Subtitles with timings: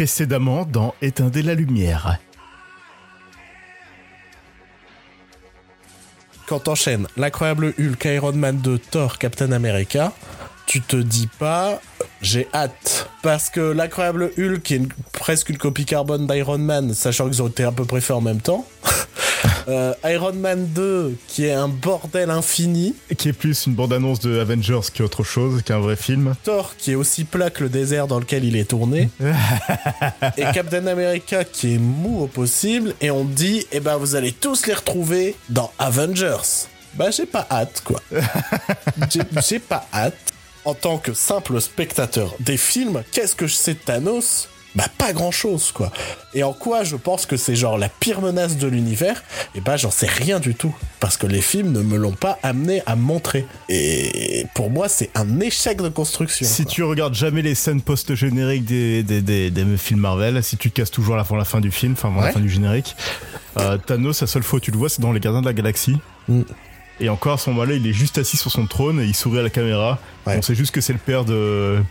[0.00, 2.16] Précédemment dans Éteindre la lumière.
[6.46, 10.14] Quand t'enchaînes l'incroyable Hulk, Iron Man 2, Thor, Captain America,
[10.64, 11.82] tu te dis pas
[12.22, 17.42] j'ai hâte parce que l'incroyable Hulk est presque une copie carbone d'Iron Man, sachant qu'ils
[17.42, 18.66] ont été à peu près faits en même temps.
[19.68, 22.94] Euh, Iron Man 2, qui est un bordel infini.
[23.16, 26.34] Qui est plus une bande-annonce de Avengers qu'autre chose, qu'un vrai film.
[26.44, 29.10] Thor, qui est aussi plat que le désert dans lequel il est tourné.
[30.36, 32.94] et Captain America, qui est mou au possible.
[33.00, 36.66] Et on dit, eh ben, vous allez tous les retrouver dans Avengers.
[36.94, 38.00] Bah, j'ai pas hâte, quoi.
[39.46, 40.16] j'ai pas hâte.
[40.66, 44.49] En tant que simple spectateur des films, qu'est-ce que je sais de Thanos?
[44.74, 45.90] Bah pas grand chose quoi.
[46.34, 49.22] Et en quoi je pense que c'est genre la pire menace de l'univers?
[49.54, 52.38] Et bah j'en sais rien du tout parce que les films ne me l'ont pas
[52.42, 53.46] amené à montrer.
[53.68, 56.46] Et pour moi c'est un échec de construction.
[56.46, 60.76] Si tu regardes jamais les scènes post-génériques des, des, des, films Marvel, si tu te
[60.76, 62.94] casses toujours avant la fin du film, enfin avant la fin du générique,
[63.58, 65.52] euh, Thanos, la seule fois où tu le vois c'est dans Les Gardiens de la
[65.52, 65.96] Galaxie.
[66.28, 66.42] Mm.
[67.00, 69.38] Et encore à ce moment-là, il est juste assis sur son trône et il sourit
[69.38, 69.98] à la caméra.
[70.26, 71.82] On sait juste que c'est le père de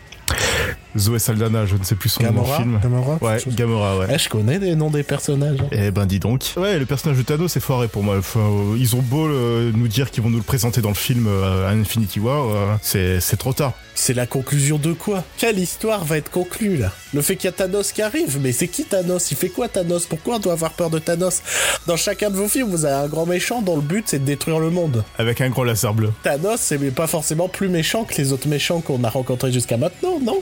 [0.97, 2.79] Zoé Saldana, je ne sais plus son nom film.
[2.81, 4.07] Gamora Ouais, Gamora, ouais.
[4.13, 5.59] Eh, je connais les noms des personnages.
[5.61, 5.67] Hein.
[5.71, 6.53] Eh ben dis donc.
[6.57, 8.15] Ouais, le personnage de Thanos c'est foiré pour moi.
[8.15, 11.27] Euh, ils ont beau euh, nous dire qu'ils vont nous le présenter dans le film
[11.27, 13.73] euh, Infinity War, c'est trop tard.
[13.95, 15.25] C'est la conclusion de quoi?
[15.37, 16.89] Quelle histoire va être conclue là?
[17.13, 19.29] Le fait qu'il y a Thanos qui arrive, mais c'est qui Thanos?
[19.31, 20.05] Il fait quoi Thanos?
[20.05, 21.41] Pourquoi on doit avoir peur de Thanos?
[21.85, 24.25] Dans chacun de vos films, vous avez un grand méchant dont le but c'est de
[24.25, 25.03] détruire le monde.
[25.17, 26.11] Avec un gros laser bleu.
[26.23, 30.19] Thanos, c'est pas forcément plus méchant que les autres méchants qu'on a rencontrés jusqu'à maintenant,
[30.23, 30.41] non?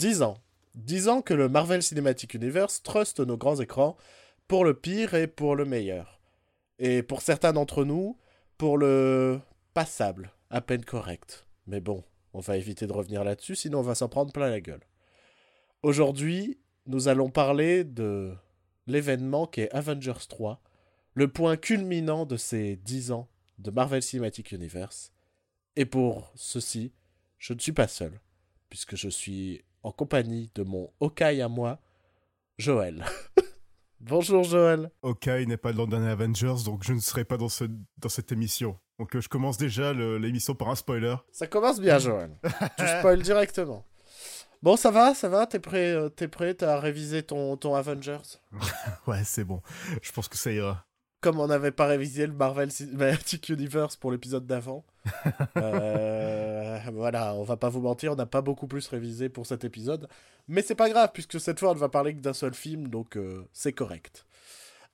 [0.00, 3.98] Disant que le Marvel Cinematic Universe trust nos grands écrans
[4.48, 6.22] pour le pire et pour le meilleur.
[6.78, 8.16] Et pour certains d'entre nous,
[8.56, 9.40] pour le
[9.74, 11.46] passable, à peine correct.
[11.66, 12.02] Mais bon,
[12.32, 14.80] on va éviter de revenir là-dessus, sinon on va s'en prendre plein la gueule.
[15.82, 18.34] Aujourd'hui, nous allons parler de
[18.86, 20.62] l'événement qui est Avengers 3,
[21.12, 23.28] le point culminant de ces 10 ans
[23.58, 25.12] de Marvel Cinematic Universe.
[25.76, 26.94] Et pour ceci,
[27.36, 28.18] je ne suis pas seul,
[28.70, 31.78] puisque je suis en compagnie de mon Okai à moi,
[32.58, 33.04] Joël.
[34.00, 34.90] Bonjour Joël.
[35.02, 37.64] Okai n'est pas dans le dernier Avengers, donc je ne serai pas dans, ce,
[37.98, 38.78] dans cette émission.
[38.98, 41.16] Donc euh, je commence déjà l'émission par un spoiler.
[41.32, 42.30] Ça commence bien Joël.
[42.78, 43.84] tu spoil directement.
[44.62, 48.38] Bon, ça va, ça va, t'es prêt, euh, t'es prêt, t'as révisé ton, ton Avengers?
[49.06, 49.62] Ouais, c'est bon.
[50.02, 50.86] Je pense que ça ira
[51.20, 54.84] comme on n'avait pas révisé le Marvel Cinematic Universe pour l'épisode d'avant.
[55.56, 56.19] Euh,
[56.92, 60.08] voilà, on va pas vous mentir, on n'a pas beaucoup plus révisé pour cet épisode.
[60.48, 62.88] Mais c'est pas grave, puisque cette fois on ne va parler que d'un seul film,
[62.88, 64.26] donc euh, c'est correct.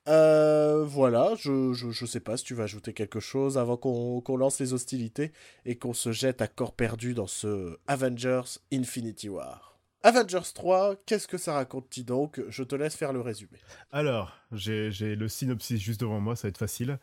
[0.09, 4.61] Euh, voilà, je, je, sais pas si tu vas ajouter quelque chose avant qu'on lance
[4.61, 5.33] les hostilités
[5.65, 9.79] et qu'on se jette à corps perdu dans ce Avengers Infinity War.
[10.05, 12.41] Avengers 3, qu'est-ce que ça raconte-t-il donc?
[12.49, 13.59] Je te laisse faire le résumé.
[13.91, 17.01] Alors, j'ai le synopsis juste devant moi, ça va être facile.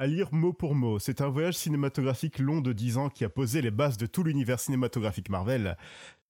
[0.00, 3.28] À lire mot pour mot, c'est un voyage cinématographique long de 10 ans qui a
[3.28, 5.76] posé les bases de tout l'univers cinématographique Marvel.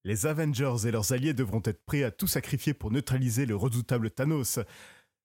[0.05, 4.11] Les Avengers et leurs alliés devront être prêts à tout sacrifier pour neutraliser le redoutable
[4.11, 4.59] Thanos,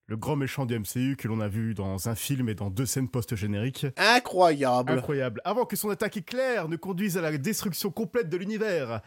[0.08, 2.86] le grand méchant du MCU que l'on a vu dans un film et dans deux
[2.86, 3.88] scènes post-génériques.
[3.96, 5.40] Incroyable Incroyable.
[5.46, 9.00] Avant que son attaque éclair ne conduise à la destruction complète de l'univers.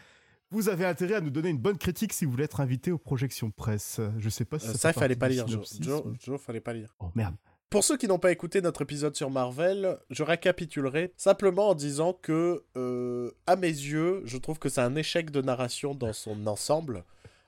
[0.49, 2.97] Vous avez intérêt à nous donner une bonne critique si vous voulez être invité aux
[2.97, 4.01] projections presse.
[4.17, 5.45] Je sais pas si euh, ça, il fallait pas lire.
[5.47, 6.95] Joe, fallait pas lire.
[6.97, 7.35] Oh merde.
[7.69, 12.13] Pour ceux qui n'ont pas écouté notre épisode sur Marvel, je récapitulerai simplement en disant
[12.13, 16.47] que, euh, à mes yeux, je trouve que c'est un échec de narration dans son
[16.47, 17.03] ensemble.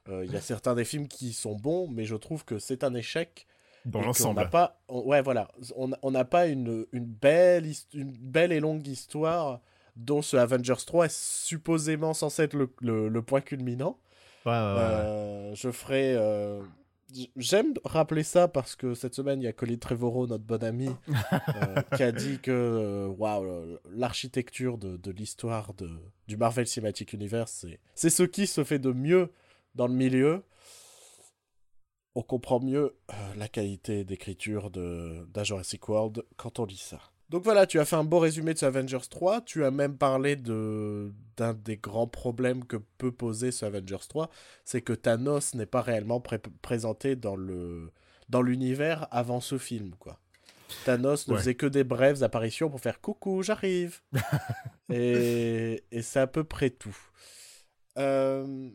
[0.09, 2.83] Euh, il y a certains des films qui sont bons, mais je trouve que c'est
[2.83, 3.47] un échec.
[3.85, 4.49] Dans l'ensemble.
[4.49, 9.61] pas, ouais, voilà, on n'a pas une, une, belle, une belle et longue histoire
[9.95, 13.97] dont ce Avengers 3 est supposément censé être le, point culminant.
[14.45, 16.13] Ouais, ouais, euh, je ferai.
[16.15, 16.61] Euh,
[17.35, 20.89] j'aime rappeler ça parce que cette semaine, il y a Colin Trevorrow, notre bon ami,
[21.09, 25.73] euh, qui a dit que waouh, l'architecture de, de l'histoire
[26.27, 27.65] du Marvel Cinematic Universe,
[27.95, 29.31] c'est ce qui se fait de mieux
[29.75, 30.43] dans le milieu.
[32.15, 32.97] On comprend mieux
[33.37, 36.99] la qualité d'écriture de, Jurassic World quand on lit ça.
[37.29, 39.41] Donc voilà, tu as fait un beau résumé de ce Avengers 3.
[39.41, 44.29] Tu as même parlé de d'un des grands problèmes que peut poser ce Avengers 3,
[44.65, 46.21] c'est que Thanos n'est pas réellement
[46.61, 47.91] présenté dans le
[48.29, 50.19] dans l'univers avant ce film, quoi.
[50.85, 54.01] Thanos ne faisait que des brèves apparitions pour faire coucou, j'arrive.
[54.89, 56.97] et, et c'est à peu près tout.
[57.97, 58.69] Euh,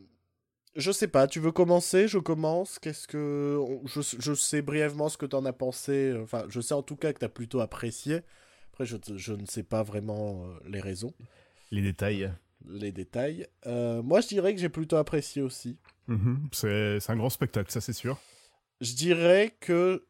[0.74, 2.08] je sais pas, tu veux commencer?
[2.08, 2.78] Je commence.
[2.80, 3.60] Qu'est-ce que.
[3.84, 6.14] Je, je, sais brièvement ce que tu en as pensé.
[6.20, 8.22] Enfin, je sais en tout cas que tu as plutôt apprécié.
[8.74, 11.14] Après, je, je, ne sais pas vraiment euh, les raisons.
[11.70, 12.32] Les détails.
[12.66, 13.46] Les détails.
[13.68, 15.78] Euh, moi, je dirais que j'ai plutôt apprécié aussi.
[16.08, 16.48] Mhm.
[16.50, 18.18] c'est un grand spectacle, ça c'est sûr.
[18.80, 20.08] Je dirais que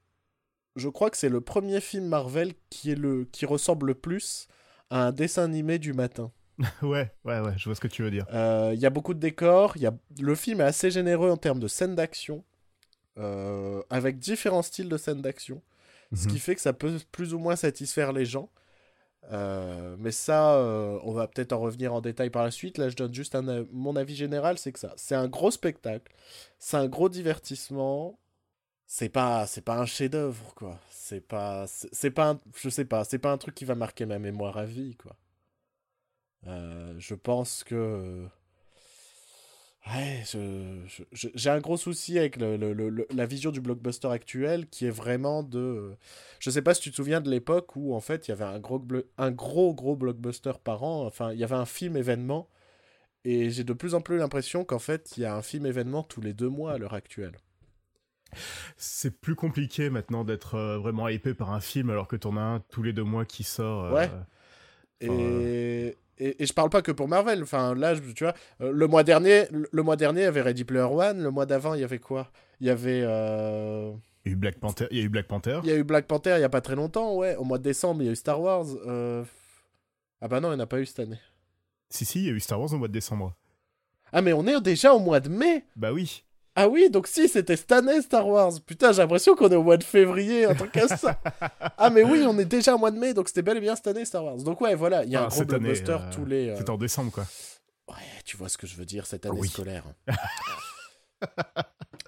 [0.77, 4.49] je crois que c'est le premier film Marvel qui, est le, qui ressemble le plus
[4.89, 6.33] à un dessin animé du matin.
[6.81, 8.25] ouais, ouais, ouais, je vois ce que tu veux dire.
[8.33, 9.95] Euh, il y a beaucoup de décors, y a...
[10.19, 12.43] le film est assez généreux en termes de scènes d'action,
[13.19, 15.63] euh, avec différents styles de scènes d'action,
[16.13, 16.41] ce qui mhm.
[16.41, 18.51] fait que ça peut plus ou moins satisfaire les gens.
[19.33, 20.59] Euh, mais ça,
[21.03, 22.77] on va peut-être en revenir en détail par la suite.
[22.77, 26.13] Là, je donne juste un, mon avis général, c'est que ça, c'est un gros spectacle,
[26.59, 28.19] c'est un gros divertissement,
[28.87, 33.05] c'est pas c'est pas un chef-d'œuvre quoi c'est pas c'est pas un, je sais pas
[33.05, 35.17] c'est pas un truc qui va marquer ma mémoire à vie quoi
[36.47, 38.27] euh, je pense que
[39.87, 40.23] ouais
[41.13, 45.43] j'ai un gros souci avec le, le, la vision du blockbuster actuel qui est vraiment
[45.43, 45.95] de
[46.39, 48.45] je sais pas si tu te souviens de l'époque où en fait il y avait
[48.45, 48.83] un gros
[49.19, 52.49] un gros gros blockbuster par an enfin il y avait un film événement
[53.25, 56.03] et j'ai de plus en plus l'impression qu'en fait il y a un film événement
[56.03, 57.37] tous les deux mois à l'heure actuelle
[58.77, 62.43] c'est plus compliqué maintenant d'être euh, vraiment hypé par un film alors que t'en as
[62.43, 63.85] un tous les deux mois qui sort.
[63.87, 64.11] Euh, ouais.
[65.01, 65.97] et...
[66.19, 67.43] Et, je parle pas que pour Marvel.
[67.43, 70.65] Enfin, là, tu vois, euh, le mois dernier, le mois dernier, il y avait Ready
[70.65, 71.23] Player One.
[71.23, 72.31] Le mois d'avant, il y avait quoi?
[72.61, 73.01] Il y avait.
[73.01, 74.87] Il y a eu Black Panther.
[74.91, 75.61] Il y a eu Black Panther.
[75.65, 77.37] Il y a eu Black Panther il y a pas très longtemps, ouais.
[77.37, 78.67] Au mois de décembre, il y a eu Star Wars.
[80.21, 81.21] Ah bah non, il n'y en a pas eu cette année.
[81.91, 83.35] Si, si, il y a eu Star Wars au mois de décembre.
[84.13, 86.25] Ah, mais on est déjà au mois de mai Bah oui.
[86.57, 88.53] Ah oui, donc si, c'était cette année Star Wars.
[88.65, 91.21] Putain, j'ai l'impression qu'on est au mois de février, un truc comme ça.
[91.79, 93.75] ah mais oui, on est déjà au mois de mai, donc c'était bel et bien
[93.75, 94.37] cette année Star Wars.
[94.37, 96.51] Donc ouais, voilà, il y a ah, un gros blockbuster euh, tous les...
[96.51, 97.27] Euh, c'est en décembre, quoi.
[97.89, 99.85] Ouais, tu vois ce que je veux dire, cette année scolaire.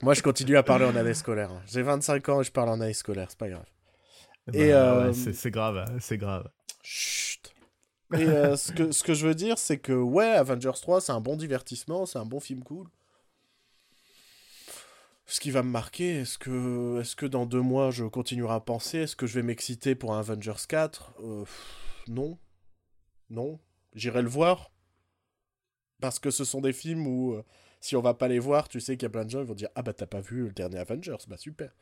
[0.02, 1.50] Moi, je continue à parler en année scolaire.
[1.66, 3.66] J'ai 25 ans et je parle en année scolaire, c'est pas grave.
[4.46, 6.48] Bah, et euh, c'est grave, hein, c'est grave.
[6.84, 7.52] Chut.
[8.14, 8.26] Et
[8.56, 11.34] ce, que, ce que je veux dire, c'est que ouais, Avengers 3, c'est un bon
[11.34, 12.86] divertissement, c'est un bon film cool
[15.26, 18.60] ce qui va me marquer, est-ce que, est que dans deux mois je continuerai à
[18.60, 18.98] penser?
[18.98, 21.44] Est-ce que je vais m'exciter pour un Avengers 4 euh,
[22.06, 22.38] Non.
[23.28, 23.58] Non.
[23.94, 24.70] J'irai le voir.
[26.00, 27.42] Parce que ce sont des films où, euh,
[27.80, 29.48] si on va pas les voir, tu sais qu'il y a plein de gens qui
[29.48, 31.16] vont dire Ah bah t'as pas vu le dernier Avengers?
[31.28, 31.74] Bah super.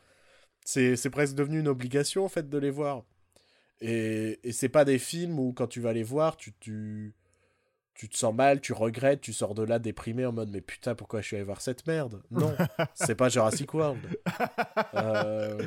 [0.65, 3.05] C'est presque devenu une obligation en fait de les voir.
[3.81, 7.15] Et, et c'est pas des films où quand tu vas les voir, tu, tu,
[7.95, 10.95] tu te sens mal, tu regrettes, tu sors de là déprimé en mode mais putain
[10.95, 12.23] pourquoi je suis allé voir cette merde?
[12.31, 12.55] Non,
[12.95, 14.01] c'est pas Jurassic World.
[14.95, 15.59] Euh,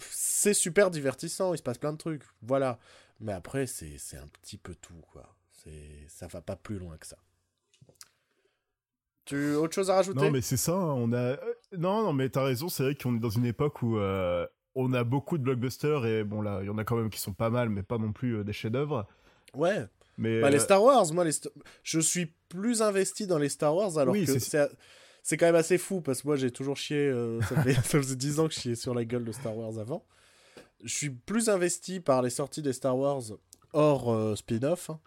[0.00, 2.78] c'est super divertissant, il se passe plein de trucs, voilà.
[3.20, 5.34] Mais après c'est un petit peu tout quoi.
[6.08, 7.16] Ça va pas plus loin que ça.
[9.24, 10.20] Tu autre chose à rajouter?
[10.20, 11.36] Non mais c'est ça, hein, on a euh,
[11.76, 14.92] non non mais t'as raison, c'est vrai qu'on est dans une époque où euh, on
[14.92, 17.34] a beaucoup de blockbusters et bon là il y en a quand même qui sont
[17.34, 19.06] pas mal mais pas non plus des chefs-d'œuvre.
[19.54, 19.86] Ouais.
[20.18, 21.32] Bah, les euh, Star Wars, moi, les
[21.82, 24.38] je suis plus investi dans les Star Wars alors que
[25.22, 27.82] c'est quand même assez fou parce que moi j'ai toujours chié, euh, ça, fait, ça,
[27.82, 30.04] faisait 10 ans que je chiais sur la gueule de Star Wars avant.
[30.84, 33.22] Je suis plus investi par les sorties des Star Wars
[33.72, 35.00] hors euh, spin-off hein,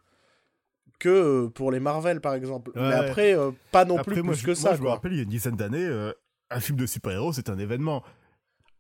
[1.00, 2.72] que pour les Marvel par exemple.
[2.76, 3.36] Mais après,
[3.72, 4.76] pas non plus plus que ça.
[4.76, 6.12] je me rappelle, il y a une dizaine d'années,
[6.52, 8.04] un film de super-héros c'est un événement.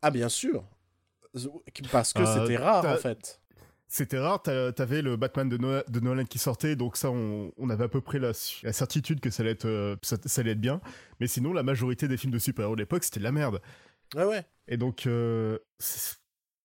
[0.01, 0.63] Ah bien sûr.
[1.91, 3.38] Parce que c'était rare en fait.
[3.91, 7.87] C'était rare, t'avais le Batman de, de, Nolan qui sortait, donc ça, on, avait à
[7.87, 10.79] peu près la, certitude que ça allait, être, euh, ça, allait être bien.
[11.19, 13.59] Mais sinon, la majorité des films de super-héros de l'époque, c'était de la merde.
[14.13, 14.43] Ouais, ouais.
[14.67, 15.57] Et donc, euh,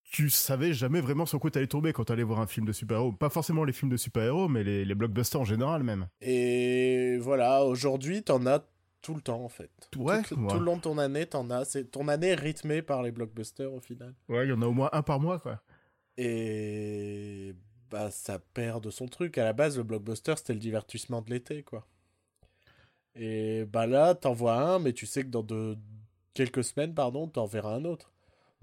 [0.03, 3.13] tu savais jamais vraiment sur quoi t'allais tomber quand t'allais voir un film de super-héros.
[3.13, 6.09] Pas forcément les films de super-héros, mais les, les, blockbusters en général même.
[6.21, 8.63] Et voilà, aujourd'hui, t'en as
[9.01, 9.71] tout le temps en fait.
[9.97, 11.65] Ouais, tout, le long de ton année, t'en as.
[11.65, 14.15] C'est ton année est rythmée par les blockbusters au final.
[14.29, 15.63] Ouais, il y en a au moins un par mois quoi.
[16.17, 17.55] Et
[17.91, 19.39] bah ça perd de son truc.
[19.39, 21.87] À la base, le blockbuster, c'était le divertissement de l'été, quoi.
[23.17, 25.77] Et bah là, t'en vois un, mais tu sais que dans de...
[26.35, 28.11] quelques semaines, pardon, t'en verras un autre.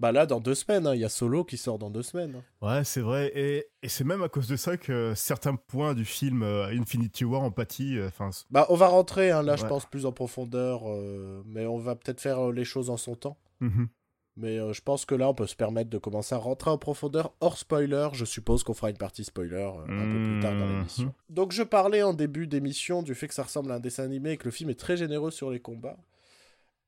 [0.00, 2.34] Bah là, dans deux semaines, hein, il y a Solo qui sort dans deux semaines.
[2.34, 2.66] Hein.
[2.66, 3.30] Ouais, c'est vrai.
[3.36, 7.24] Et, et c'est même à cause de ça que certains points du film euh, Infinity
[7.24, 7.98] War en pâtit.
[7.98, 8.10] Euh,
[8.50, 10.90] bah, on va rentrer, hein, là, je pense, plus en profondeur.
[10.90, 13.38] Euh, mais on va peut-être faire les choses en son temps.
[13.60, 13.88] Mhm.
[14.36, 16.78] Mais euh, je pense que là, on peut se permettre de commencer à rentrer en
[16.78, 18.08] profondeur hors spoiler.
[18.14, 20.76] Je suppose qu'on fera une partie spoiler euh, un peu plus tard dans Mhm.
[20.78, 21.14] l'émission.
[21.28, 24.30] Donc, je parlais en début d'émission du fait que ça ressemble à un dessin animé
[24.32, 25.98] et que le film est très généreux sur les combats.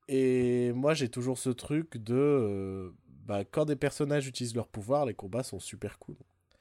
[0.08, 2.14] Et moi, j'ai toujours ce truc de.
[2.14, 2.90] euh,
[3.26, 6.16] bah, quand des personnages utilisent leur pouvoir, les combats sont super cool.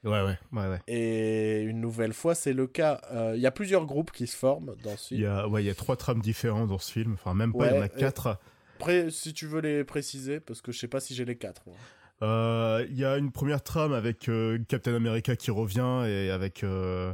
[0.05, 0.79] Ouais, ouais, ouais, ouais.
[0.87, 2.99] Et une nouvelle fois, c'est le cas.
[3.11, 5.21] Euh, Il y a plusieurs groupes qui se forment dans ce Il film.
[5.21, 7.13] y a, ouais, il y a trois trames différents dans ce film.
[7.13, 8.37] Enfin, même pas, il y en a quatre.
[8.79, 11.61] Après, si tu veux les préciser, parce que je sais pas si j'ai les quatre.
[11.65, 11.75] moi.
[12.21, 16.63] Euh, Il y a une première trame avec euh, Captain America qui revient et avec.
[16.63, 17.13] euh,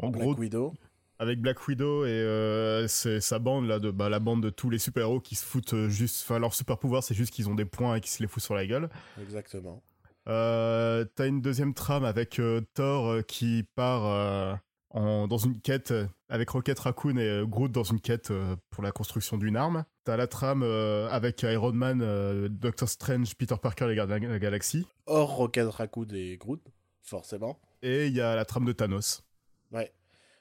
[0.00, 0.74] en Black gros, Widow.
[1.18, 4.78] avec Black Widow et c'est sa bande là de bah, la bande de tous les
[4.78, 7.64] super héros qui se foutent juste enfin leur super pouvoir c'est juste qu'ils ont des
[7.64, 8.88] points et qu'ils se les foutent sur la gueule
[9.20, 9.82] Exactement.
[10.24, 12.40] t'as une deuxième trame avec
[12.74, 14.60] Thor qui part
[14.98, 18.56] en, dans une quête euh, avec Rocket Raccoon et euh, Groot dans une quête euh,
[18.70, 23.86] pour la construction d'une arme t'as la trame avec Iron Man Doctor Strange Peter Parker
[23.86, 26.62] les gardiens de la galaxie Hors Rocket Raccoon et Groot,
[27.02, 27.60] forcément.
[27.82, 29.22] et il y a la trame de Thanos
[29.70, 29.92] Ouais.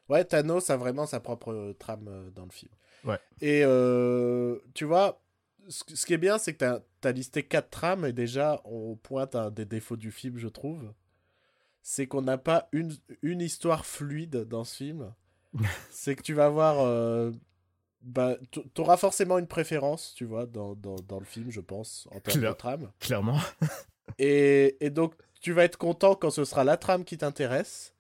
[0.08, 2.72] Ouais, Thanos a vraiment sa propre trame dans le film.
[3.04, 3.20] Ouais.
[3.42, 5.22] Et euh, tu vois,
[5.68, 9.36] ce qui est bien, c'est que t'as as listé quatre trames et déjà, on pointe
[9.36, 10.94] à des défauts du film, je trouve.
[11.90, 15.14] C'est qu'on n'a pas une, une histoire fluide dans ce film.
[15.90, 16.82] c'est que tu vas voir.
[16.82, 17.32] euh,
[18.02, 18.36] bah,
[18.74, 22.42] t'auras forcément une préférence, tu vois, dans, dans, dans le film, je pense, en termes
[22.42, 22.92] de trame.
[23.00, 23.40] clairement
[24.20, 27.94] Et, et donc, tu vas être content quand ce sera la trame qui t'intéresse.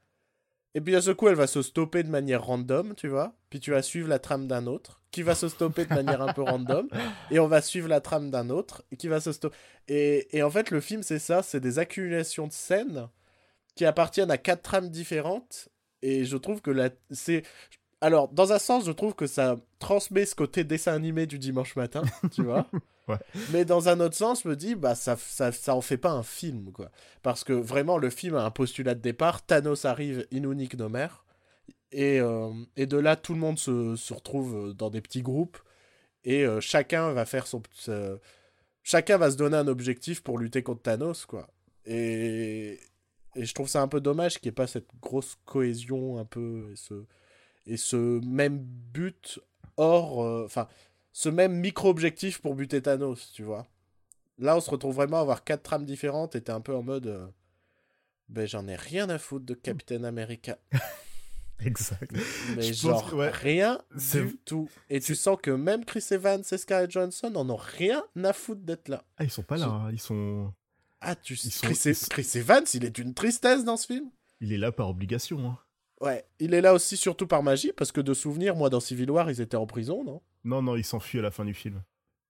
[0.75, 3.35] Et puis, à ce coup, elle va se stopper de manière random, tu vois.
[3.49, 6.33] Puis, tu vas suivre la trame d'un autre, qui va se stopper de manière un
[6.33, 6.89] peu random.
[7.31, 9.55] Et on va suivre la trame d'un autre, qui va se stopper.
[9.87, 13.07] Et, et en fait, le film, c'est ça c'est des accumulations de scènes
[13.77, 15.69] qui appartiennent à quatre trames différentes.
[16.01, 16.89] Et je trouve que la...
[17.11, 17.43] c'est.
[18.01, 21.75] Alors, dans un sens, je trouve que ça transmet ce côté dessin animé du dimanche
[21.75, 22.67] matin, tu vois.
[23.07, 23.17] Ouais.
[23.51, 26.11] Mais dans un autre sens, je me dis, bah, ça, ça, ça en fait pas
[26.11, 26.91] un film, quoi.
[27.23, 29.43] Parce que vraiment, le film a un postulat de départ.
[29.45, 31.07] Thanos arrive, inunique nomer.
[31.91, 35.57] Et, euh, et de là, tout le monde se, se retrouve dans des petits groupes.
[36.25, 37.63] Et euh, chacun va faire son.
[37.73, 38.19] ce-
[38.83, 41.49] Chacun va se donner un objectif pour lutter contre Thanos, quoi.
[41.85, 42.79] Et,
[43.37, 46.25] et je trouve ça un peu dommage qu'il n'y ait pas cette grosse cohésion, un
[46.25, 46.69] peu.
[46.71, 47.05] Et ce,
[47.65, 49.39] et ce même but
[49.77, 50.23] hors.
[50.23, 50.67] euh, Enfin,
[51.13, 53.65] ce même micro-objectif pour buter Thanos, tu vois.
[54.39, 56.83] Là, on se retrouve vraiment à avoir quatre trames différentes et t'es un peu en
[56.83, 57.07] mode.
[57.07, 57.27] euh,
[58.29, 60.57] ben, j'en ai rien à foutre de Captain America.
[61.59, 62.11] exact
[62.55, 64.69] Mais Je pense genre, que, ouais, rien du tout.
[64.89, 68.61] Et tu sens que même Chris Evans et Scarlett Johansson en ont rien à foutre
[68.61, 69.03] d'être là.
[69.17, 69.89] ah ils sont pas là hein.
[69.91, 70.53] ils sont
[71.01, 71.67] Ah, tu sais, Ils sont-
[72.09, 74.09] Chris, ils Evans, il est d'une tristesse dans ce film.
[74.41, 75.57] il est là par obligation hein.
[76.01, 79.09] Ouais, il est là aussi surtout par magie, parce que de souvenir, moi dans Civil
[79.09, 80.21] War, ils étaient en prison, non?
[80.43, 81.83] Non, non, il s'enfuit à la fin du film.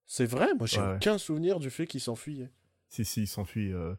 [0.06, 0.96] C'est vrai, moi j'ai Ouais, ouais.
[0.96, 2.50] aucun souvenir du fait qu'il s'enfuyait.
[2.88, 3.74] Si, si, il s'enfuit.
[3.74, 3.94] euh.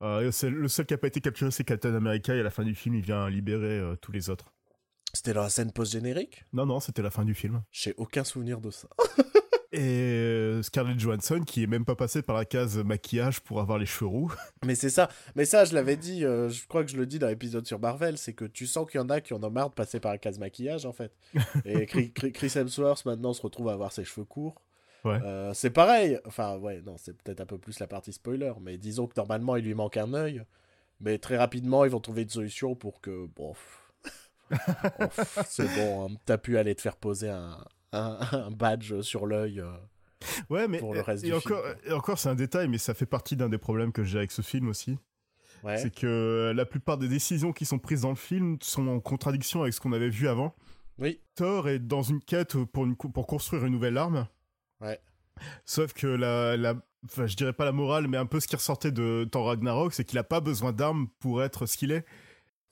[0.00, 2.64] Euh, le seul qui a pas été capturé, c'est Captain America, et à la fin
[2.64, 4.52] du film, il vient libérer euh, tous les autres.
[5.12, 6.44] C'était dans la scène post-générique?
[6.54, 7.62] Non, non, c'était la fin du film.
[7.70, 8.88] J'ai aucun souvenir de ça.
[9.72, 13.78] Et euh, Scarlett Johansson, qui est même pas passée par la case maquillage pour avoir
[13.78, 14.30] les cheveux roux.
[14.66, 15.08] Mais c'est ça.
[15.34, 17.78] Mais ça, je l'avais dit, euh, je crois que je le dis dans l'épisode sur
[17.80, 19.98] Marvel, c'est que tu sens qu'il y en a qui en ont marre de passer
[19.98, 21.12] par la case maquillage, en fait.
[21.64, 24.60] Et Chris Hemsworth, maintenant, se retrouve à avoir ses cheveux courts.
[25.04, 25.18] Ouais.
[25.24, 26.20] Euh, c'est pareil.
[26.26, 29.56] Enfin, ouais, non, c'est peut-être un peu plus la partie spoiler, mais disons que normalement,
[29.56, 30.42] il lui manque un œil.
[31.00, 33.54] Mais très rapidement, ils vont trouver une solution pour que, bon,
[35.46, 37.58] c'est bon, hein, t'as pu aller te faire poser un,
[37.92, 39.60] un, un badge sur l'œil.
[39.60, 39.72] euh.
[40.50, 40.78] Ouais, mais.
[40.78, 43.06] Pour le reste et, du encore, film, et encore, c'est un détail, mais ça fait
[43.06, 44.98] partie d'un des problèmes que j'ai avec ce film aussi.
[45.64, 45.78] Ouais.
[45.78, 49.62] C'est que la plupart des décisions qui sont prises dans le film sont en contradiction
[49.62, 50.54] avec ce qu'on avait vu avant.
[50.98, 51.20] Oui.
[51.36, 54.26] Thor est dans une quête pour, une, pour construire une nouvelle arme.
[54.80, 55.00] Ouais.
[55.64, 58.56] Sauf que la, la, enfin, je dirais pas la morale, mais un peu ce qui
[58.56, 62.04] ressortait de Thor Ragnarok, c'est qu'il a pas besoin d'armes pour être ce qu'il est.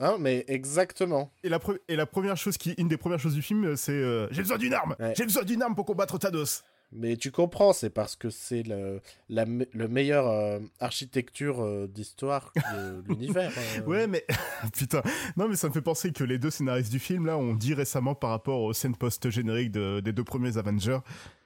[0.01, 1.31] Hein, mais exactement.
[1.45, 3.93] Et la, pre- et la première chose qui, une des premières choses du film, c'est
[3.93, 5.13] euh, j'ai besoin d'une arme, Ouais.
[5.17, 6.65] j'ai besoin d'une arme pour combattre Thanos.
[6.93, 11.87] Mais tu comprends, c'est parce que c'est le, la me- le meilleur euh, architecture euh,
[11.87, 13.53] d'histoire de l'univers.
[13.79, 13.83] euh.
[13.85, 14.25] Ouais, mais
[14.75, 15.01] putain,
[15.37, 17.75] non, mais ça me fait penser que les deux scénaristes du film là ont dit
[17.75, 20.99] récemment par rapport aux scènes post-génériques de- des deux premiers Avengers,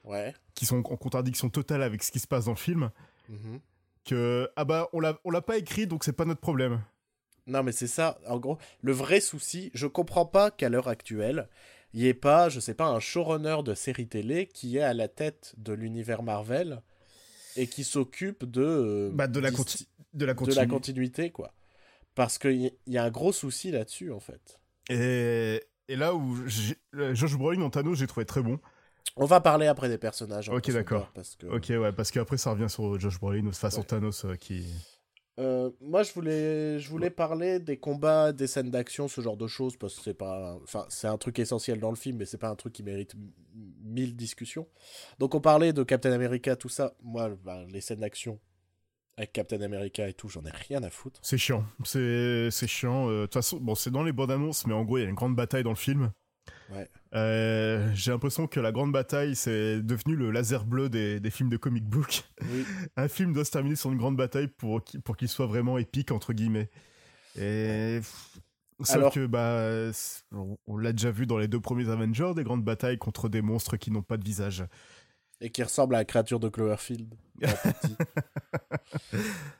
[0.05, 0.33] Ouais.
[0.55, 2.91] qui sont en contradiction totale avec ce qui se passe dans le film,
[3.29, 3.61] Mhm.
[4.07, 6.81] que ah bah on l'a on l'a pas écrit donc c'est pas notre problème.
[7.47, 8.19] Non, mais c'est ça.
[8.27, 11.49] En gros, le vrai souci, je comprends pas qu'à l'heure actuelle,
[11.93, 14.95] il n'y ait pas, je sais pas, un showrunner de série télé qui est à
[14.95, 16.81] la tête de l'univers Marvel
[17.57, 21.31] et qui s'occupe de, euh, Bah de la conti- de la de continu- la continuité,
[21.31, 21.53] quoi.
[22.15, 24.59] Parce qu'il y, y a un gros souci là-dessus, en fait.
[24.89, 26.37] Et, et là où
[26.95, 28.59] euh, Josh Brolin en Thanos, j'ai trouvé très bon.
[29.17, 30.49] On va parler après des personnages.
[30.49, 31.11] en Ok, d'accord.
[31.15, 31.47] Parce que...
[31.47, 33.87] Ok, ouais, parce qu'après ça revient sur Josh Brolin ou façon Ouais.
[33.87, 34.67] Thanos euh, qui.
[35.41, 39.49] Euh, moi, je voulais, je voulais parler des combats, des scènes d'action, ce genre de
[39.49, 42.39] choses, parce que c'est pas, enfin, c'est un truc essentiel dans le film, mais c'est
[42.39, 43.15] pas un truc qui mérite
[43.83, 44.69] mille discussions.
[45.19, 46.95] Donc, on parlait de Captain America, tout ça.
[47.03, 48.39] Moi, bah, les scènes d'action
[49.17, 51.21] avec Captain America et tout, j'en ai rien à foutre.
[51.23, 51.65] C'est chiant.
[51.85, 53.09] C'est c'est chiant.
[53.09, 55.07] euh, De toute façon, bon, c'est dans les bandes annonces, mais en gros, il y
[55.07, 56.13] a une grande bataille dans le film.
[56.71, 56.89] Ouais.
[57.15, 61.51] Euh, J'ai l'impression que la grande bataille, c'est devenu le laser bleu des, des films
[61.51, 62.25] de comic book.
[62.43, 62.65] Oui.
[62.97, 65.79] Un film doit se terminer sur une grande bataille pour qu'il pour qu'il soit vraiment
[65.79, 66.71] épique, entre guillemets.
[67.39, 68.01] Et.
[68.83, 69.93] Sauf Alors- que, bah,
[70.67, 73.77] on, l'a déjà vu dans les deux premiers Avengers, des grandes batailles contre des monstres
[73.77, 74.65] qui n'ont pas de visage.
[75.41, 77.15] Et qui ressemble à la créature de Cloverfield.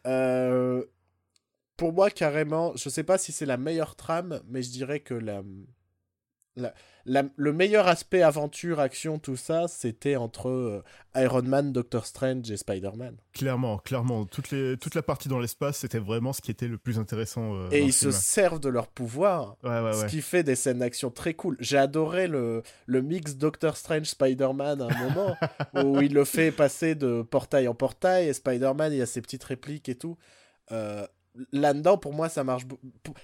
[0.07, 0.85] Euh,
[1.77, 5.15] pour moi, carrément, je sais pas si c'est la meilleure trame, mais je dirais que
[5.15, 5.43] la,
[6.57, 6.73] la-
[7.05, 10.83] la- le meilleur aspect aventure, action, tout ça, c'était entre euh,
[11.17, 13.17] Iron Man, Doctor Strange et Spider-Man.
[13.33, 14.25] Clairement, clairement.
[14.25, 17.55] Toute, les, toute la partie dans l'espace, c'était vraiment ce qui était le plus intéressant.
[17.57, 19.57] euh, et ils se servent de leur pouvoir.
[19.65, 20.07] Ouais, ouais, Ce ouais.
[20.09, 21.57] qui fait des scènes d'action très cool.
[21.61, 25.37] J'ai adoré le, le mix Doctor Strange Spider-Man à un moment
[25.85, 29.45] où il le fait passer de portail en portail et Spider-Man il a ses petites
[29.45, 30.17] répliques et tout.
[30.73, 31.07] Euh,
[31.51, 32.65] Là-dedans, pour moi, ça marche.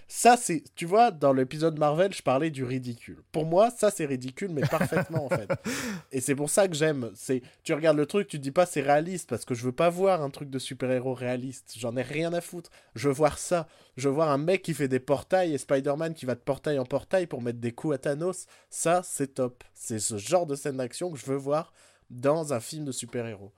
[0.08, 0.64] Ça, c'est.
[0.74, 3.22] Tu vois, dans l'épisode Marvel, je parlais du ridicule.
[3.30, 5.48] Pour moi, ça, c'est ridicule, mais parfaitement, en fait.
[6.12, 7.12] Et c'est pour ça que j'aime.
[7.14, 9.72] C'est, Tu regardes le truc, tu te dis pas c'est réaliste, parce que je veux
[9.72, 11.74] pas voir un truc de super-héros réaliste.
[11.78, 12.70] J'en ai rien à foutre.
[12.96, 13.68] Je veux voir ça.
[13.96, 16.80] Je veux voir un mec qui fait des portails et Spider-Man qui va de portail
[16.80, 18.46] en portail pour mettre des coups à Thanos.
[18.70, 19.62] Ça, c'est top.
[19.72, 21.72] C'est ce genre de scène d'action que je veux voir
[22.10, 23.52] dans un film de super-héros.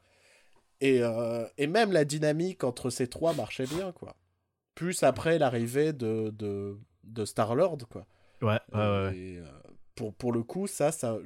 [0.82, 4.14] Et, euh, et même la dynamique entre ces trois marchait bien, quoi.
[4.75, 8.07] Plus après l'arrivée de, de, de Star-Lord, quoi.
[8.41, 9.17] Ouais, ouais, ouais, ouais.
[9.17, 9.45] Et, euh,
[9.95, 11.19] pour, pour le coup, ça, ça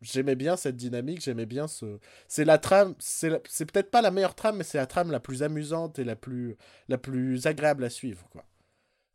[0.00, 1.98] j'aimais bien cette dynamique, j'aimais bien ce...
[2.28, 5.10] C'est la trame, c'est la- c'est peut-être pas la meilleure trame, mais c'est la trame
[5.10, 6.56] la plus amusante et la plus,
[6.88, 8.44] la plus agréable à suivre, quoi.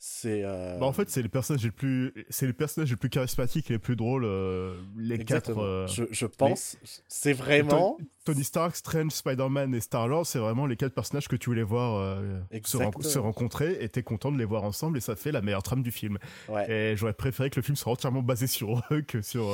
[0.02, 0.44] C'est...
[0.46, 3.70] euh, Bah, en fait, c'est les personnages les plus, c'est les personnages les plus charismatiques
[3.70, 5.58] et les plus drôles, euh, les quatre.
[5.60, 6.78] euh, Je, je pense,
[7.10, 7.98] c'est vraiment...
[8.24, 11.96] Tony Stark, Strange, Spider-Man et Star-Lord, c'est vraiment les quatre personnages que tu voulais voir
[12.00, 12.16] euh,
[12.64, 13.04] se, ren- Exactement.
[13.04, 15.84] se rencontrer et t'es content de les voir ensemble et ça fait la meilleure trame
[15.84, 16.18] du film.
[16.48, 16.72] Ouais.
[16.72, 19.54] Et j'aurais préféré que le film soit entièrement basé sur eux que sur,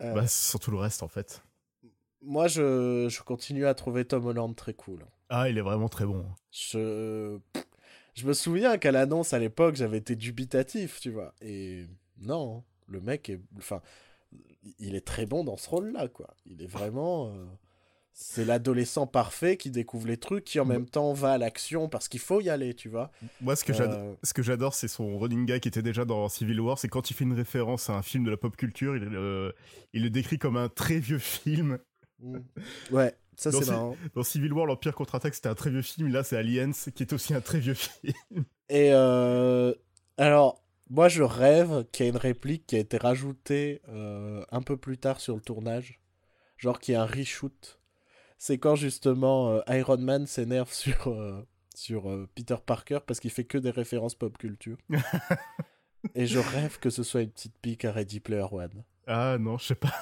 [0.00, 1.42] bah, sur tout le reste en fait.
[2.22, 5.06] Moi, je, je continue à trouver Tom Holland très cool.
[5.30, 6.26] Ah, il est vraiment très bon.
[6.50, 7.38] Je,
[8.14, 11.34] je me souviens qu'à l'annonce à l'époque, j'avais été dubitatif, tu vois.
[11.40, 11.86] Et
[12.20, 13.80] non, le mec est, enfin,
[14.78, 16.34] il est très bon dans ce rôle-là, quoi.
[16.46, 17.44] Il est vraiment, euh,
[18.12, 22.08] c'est l'adolescent parfait qui découvre les trucs, qui en même temps va à l'action parce
[22.08, 23.10] qu'il faut y aller, tu vois.
[23.40, 26.60] Moi, ce que Euh, ce j'adore, c'est son running guy qui était déjà dans Civil
[26.60, 26.78] War.
[26.78, 29.52] C'est quand il fait une référence à un film de la pop culture, il, euh,
[29.92, 31.78] il le décrit comme un très vieux film.
[32.20, 32.38] mm.
[32.90, 33.96] Ouais, ça c'est marrant.
[34.14, 36.08] Dans Civil War, l'Empire contre-attaque, c'était un très vieux film.
[36.08, 38.14] Là, c'est Aliens, qui est aussi un très vieux film.
[38.68, 39.72] Et euh,
[40.16, 44.62] alors, moi je rêve qu'il y ait une réplique qui a été rajoutée euh, un
[44.62, 46.00] peu plus tard sur le tournage.
[46.56, 47.80] Genre qu'il y ait un reshoot.
[48.38, 51.16] C'est quand justement euh, Iron Man s'énerve sur,
[51.74, 54.76] sur Peter Parker parce qu'il fait que des références pop culture.
[56.14, 58.84] Et je rêve que ce soit une petite pique à Ready Player One.
[59.06, 59.92] Ah non, je sais pas.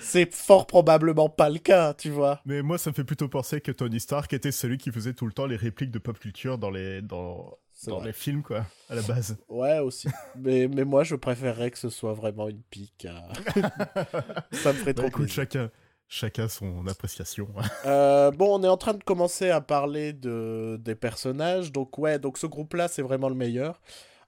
[0.00, 2.40] C'est fort probablement pas le cas, tu vois.
[2.46, 5.26] Mais moi, ça me fait plutôt penser que Tony Stark était celui qui faisait tout
[5.26, 8.94] le temps les répliques de pop culture dans les, dans, dans les films, quoi, à
[8.94, 9.36] la base.
[9.48, 10.08] Ouais, aussi.
[10.36, 13.06] mais, mais moi, je préférerais que ce soit vraiment une pique.
[13.06, 13.32] à-
[14.52, 15.34] Ça me ferait Bah, trop écoute, plaisir.
[15.34, 15.70] chacun,
[16.08, 17.48] chacun son appréciation.
[17.86, 21.72] Euh, bon, on est en train de commencer à parler de, des personnages.
[21.72, 23.80] Donc, ouais, donc ce groupe-là, c'est vraiment le meilleur.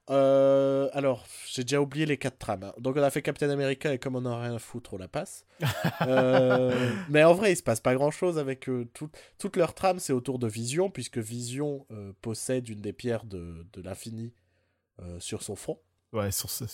[0.09, 2.63] Euh, alors, j'ai déjà oublié les quatre trames.
[2.63, 2.73] hein.
[2.79, 4.99] Donc, on a fait Captain America et comme on en a rien à foutre, on
[4.99, 5.45] la passe.
[6.03, 8.87] Euh, mais en vrai, il se passe pas grand-chose avec eux.
[8.93, 13.25] Tout- toute leur trame, c'est autour de Vision, puisque Vision euh, possède une des pierres
[13.25, 14.33] de, de l'infini
[15.01, 15.81] euh, sur son front.
[16.13, 16.65] ouais, sur ce.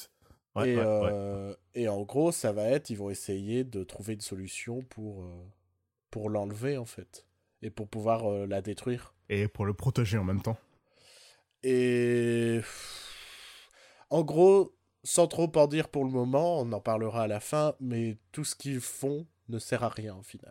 [0.55, 1.11] Ouais, et, ouais, ouais.
[1.13, 5.23] euh, et en gros, ça va être, ils vont essayer de trouver une solution pour,
[5.25, 5.45] euh,
[6.11, 7.25] pour l'enlever, en fait.
[7.63, 9.15] Et pour pouvoir euh, la détruire.
[9.31, 10.59] Et pour le protéger en même temps.
[11.63, 12.61] Et
[14.13, 17.75] en gros, sans trop en dire pour le moment, on en parlera à la fin,
[17.81, 20.51] mais tout ce qu'ils font ne sert à rien au final.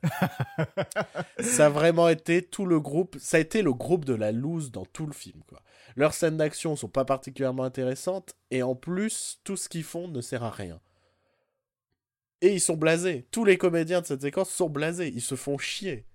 [1.39, 4.71] ça a vraiment été tout le groupe, ça a été le groupe de la loose
[4.71, 5.61] dans tout le film quoi.
[5.95, 10.21] Leurs scènes d'action sont pas particulièrement intéressantes et en plus tout ce qu'ils font ne
[10.21, 10.79] sert à rien.
[12.41, 13.27] Et ils sont blasés.
[13.31, 16.05] Tous les comédiens de cette séquence sont blasés, ils se font chier.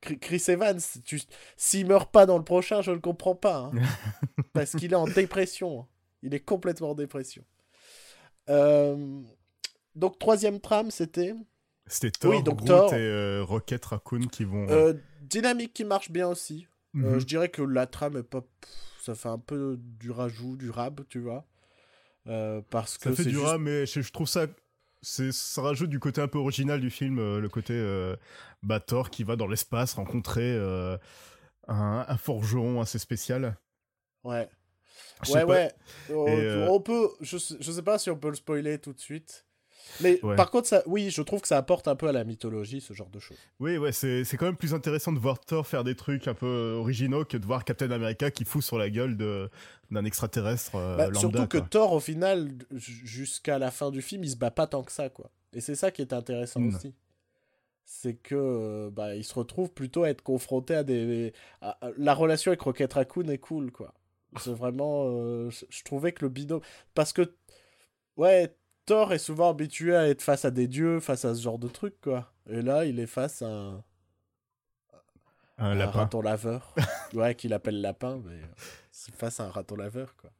[0.00, 1.20] Chris- Evans, tu...
[1.56, 3.56] s'il meurt pas dans le prochain, je ne comprends pas.
[3.58, 3.72] hein.
[4.52, 5.86] parce qu'il est en dépression.
[6.22, 7.44] Il est complètement en dépression.
[8.48, 9.20] Euh,
[9.94, 11.34] Donc, troisième trame, c'était
[11.86, 12.94] C'était Thor, Oui, donc Groot Thor.
[12.94, 14.68] et euh, Rocket Raccoon qui vont.
[14.70, 16.66] Euh, dynamique qui marche bien aussi.
[16.92, 17.20] Mhm.
[17.20, 18.42] je dirais que la trame est pas.
[19.00, 21.46] Ça fait un peu du rajout, du rab, tu vois.
[22.70, 24.46] Parce que Ça fait du juste- rat, mais je, je trouve ça.
[25.02, 28.14] c'est- Ça rajoute du côté un peu original du film, euh, le côté euh,
[28.62, 30.98] bah, Thor qui va dans l'espace rencontrer euh,
[31.68, 33.56] un, un forgeron assez spécial.
[34.24, 34.48] Ouais.
[35.30, 35.72] Ouais, ouais.
[36.10, 37.08] On, Et, euh, on peut.
[37.20, 39.44] Je je sais pas si on peut le spoiler tout de suite.
[40.02, 40.36] Mais Ouais.
[40.36, 42.92] par contre, ça, oui, je trouve que ça apporte un peu à la mythologie, ce
[42.94, 43.36] genre de choses.
[43.58, 46.74] Oui, ouais, c'est quand même plus intéressant de voir Thor faire des trucs un peu
[46.78, 49.16] originaux que de voir Captain America qui fout sur la gueule
[49.90, 51.18] d'un extraterrestre euh, Bah, lambda.
[51.20, 51.58] surtout que.
[51.58, 55.08] Thor, au final, jusqu'à la fin du film, il se bat pas tant que ça,
[55.08, 55.30] quoi.
[55.52, 56.74] Et c'est ça qui est intéressant Mm.
[56.74, 56.94] aussi.
[57.84, 61.32] C'est que euh, bah, il se retrouve plutôt à être confronté à des.
[61.60, 63.92] à- La relation avec Rocket Raccoon est cool, quoi.
[64.38, 65.04] C'est vraiment.
[65.08, 66.60] euh, je- trouvais que le binôme.
[66.94, 67.34] Parce que.
[68.16, 68.54] Ouais,
[68.86, 71.68] Thor est souvent habitué à être face à des dieux, face à ce genre de
[71.68, 72.32] trucs, quoi.
[72.48, 73.84] Et là, il est face à un,
[75.58, 76.00] Un un lapin.
[76.00, 76.74] raton laveur.
[77.14, 78.46] ouais, qu'il appelle lapin, mais euh,
[78.90, 80.30] c'est face à un raton laveur, quoi.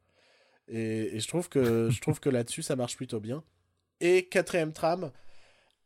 [0.67, 3.43] Et, et je trouve que, je trouve que là-dessus, ça marche plutôt bien.
[3.99, 5.11] Et quatrième trame,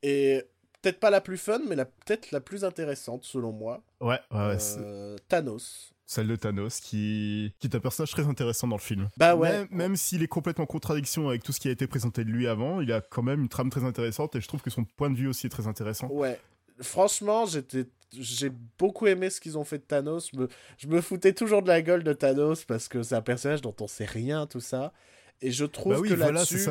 [0.04, 0.44] et
[0.86, 3.84] peut-être pas la plus fun, mais la- peut-être la plus intéressante, selon moi.
[4.02, 5.92] Ouais, ouais, ouais, Euh, Thanos.
[6.06, 7.54] celle de Thanos qui...
[7.60, 9.10] qui est un personnage très intéressant dans le film.
[9.18, 9.52] Bah ouais.
[9.52, 12.30] Même, même s'il est complètement en contradiction avec tout ce qui a été présenté de
[12.30, 14.84] lui avant, il a quand même une trame très intéressante et je trouve que son
[14.84, 16.08] point de vue aussi est très intéressant.
[16.10, 16.40] Ouais.
[16.82, 20.32] Franchement, j'étais, j'ai beaucoup aimé ce qu'ils ont fait de Thanos.
[20.34, 23.62] Me- Je me foutais toujours de la gueule de Thanos parce que c'est un personnage
[23.62, 24.94] dont on sait rien, tout ça.
[25.42, 26.68] Et je trouve bah oui, que voilà, là-dessus,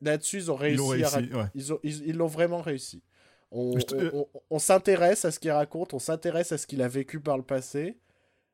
[0.00, 1.48] là-dessus, ils ont Ils réussi, l'ont à réussi, ra- ouais.
[1.54, 3.02] Ils ont- ils ils l'ont vraiment réussi.
[3.52, 6.58] On, Je te- euh, on- on- on s'intéresse à ce qu'il raconte, on s'intéresse à
[6.58, 7.98] ce qu'il a vécu par le passé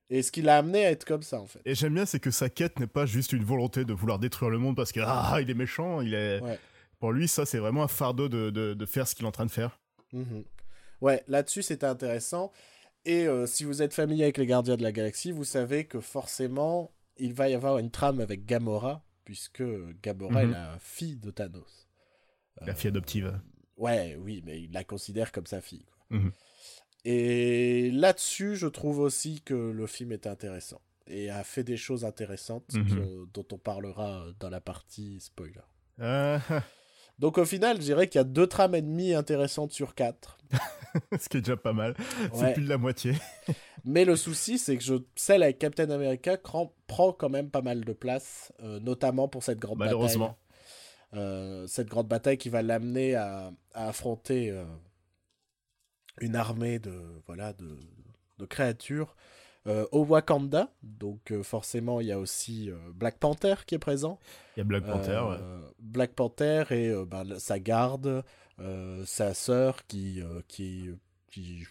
[0.09, 1.61] et ce qui l'a amené à être comme ça en fait.
[1.65, 4.51] Et j'aime bien, c'est que sa quête n'est pas juste une volonté de vouloir détruire
[4.51, 6.41] le monde parce que ah, il est méchant, il est.
[6.41, 6.59] Ouais.
[6.99, 9.33] Pour lui, ça, c'est vraiment un fardeau de, de, de faire ce qu'il est en
[9.33, 9.79] train de faire.
[10.13, 10.45] Mhm.
[11.03, 12.53] Ouais, là-dessus c'était intéressant.
[13.05, 16.01] Et euh, si vous êtes familier avec les Gardiens de la Galaxie, vous savez que
[16.01, 19.63] forcément il va y avoir une trame avec Gamora, puisque
[20.03, 20.51] Gamora Mhm.
[20.51, 21.87] est la fille de Thanos.
[22.63, 23.39] La fille adoptive.
[23.77, 25.85] Ouais, oui, mais il la considère comme sa fille.
[26.09, 26.19] quoi.
[26.19, 26.33] Mhm.
[27.05, 32.05] Et là-dessus, je trouve aussi que le film est intéressant et a fait des choses
[32.05, 35.61] intéressantes que- dont on parlera dans la partie spoiler.
[36.01, 36.41] Ah,
[37.19, 40.37] Donc au final, je dirais qu'il y a deux trames et demie intéressantes sur quatre.
[41.21, 41.95] ce qui est déjà pas mal.
[42.35, 42.53] C'est Ouais.
[42.55, 43.12] plus de la moitié.
[43.85, 47.62] Mais le souci, c'est que je, celle avec Captain America cran- prend quand même pas
[47.62, 50.27] mal de place, euh, notamment pour cette grande Malheureusement.
[50.27, 50.43] bataille.
[51.14, 54.64] Euh, cette grande bataille qui va l'amener à, à affronter euh,
[56.21, 57.77] une armée de, voilà, de,
[58.38, 59.14] de créatures
[59.66, 60.73] euh, au Wakanda.
[60.83, 64.19] Donc euh, forcément, il y a aussi euh, Black Panther qui est présent.
[64.57, 65.38] Il y a Black Panther, ouais.
[65.79, 68.25] Black Panther et ben, sa garde,
[69.05, 70.90] sa sœur qui, qui,
[71.31, 71.64] qui,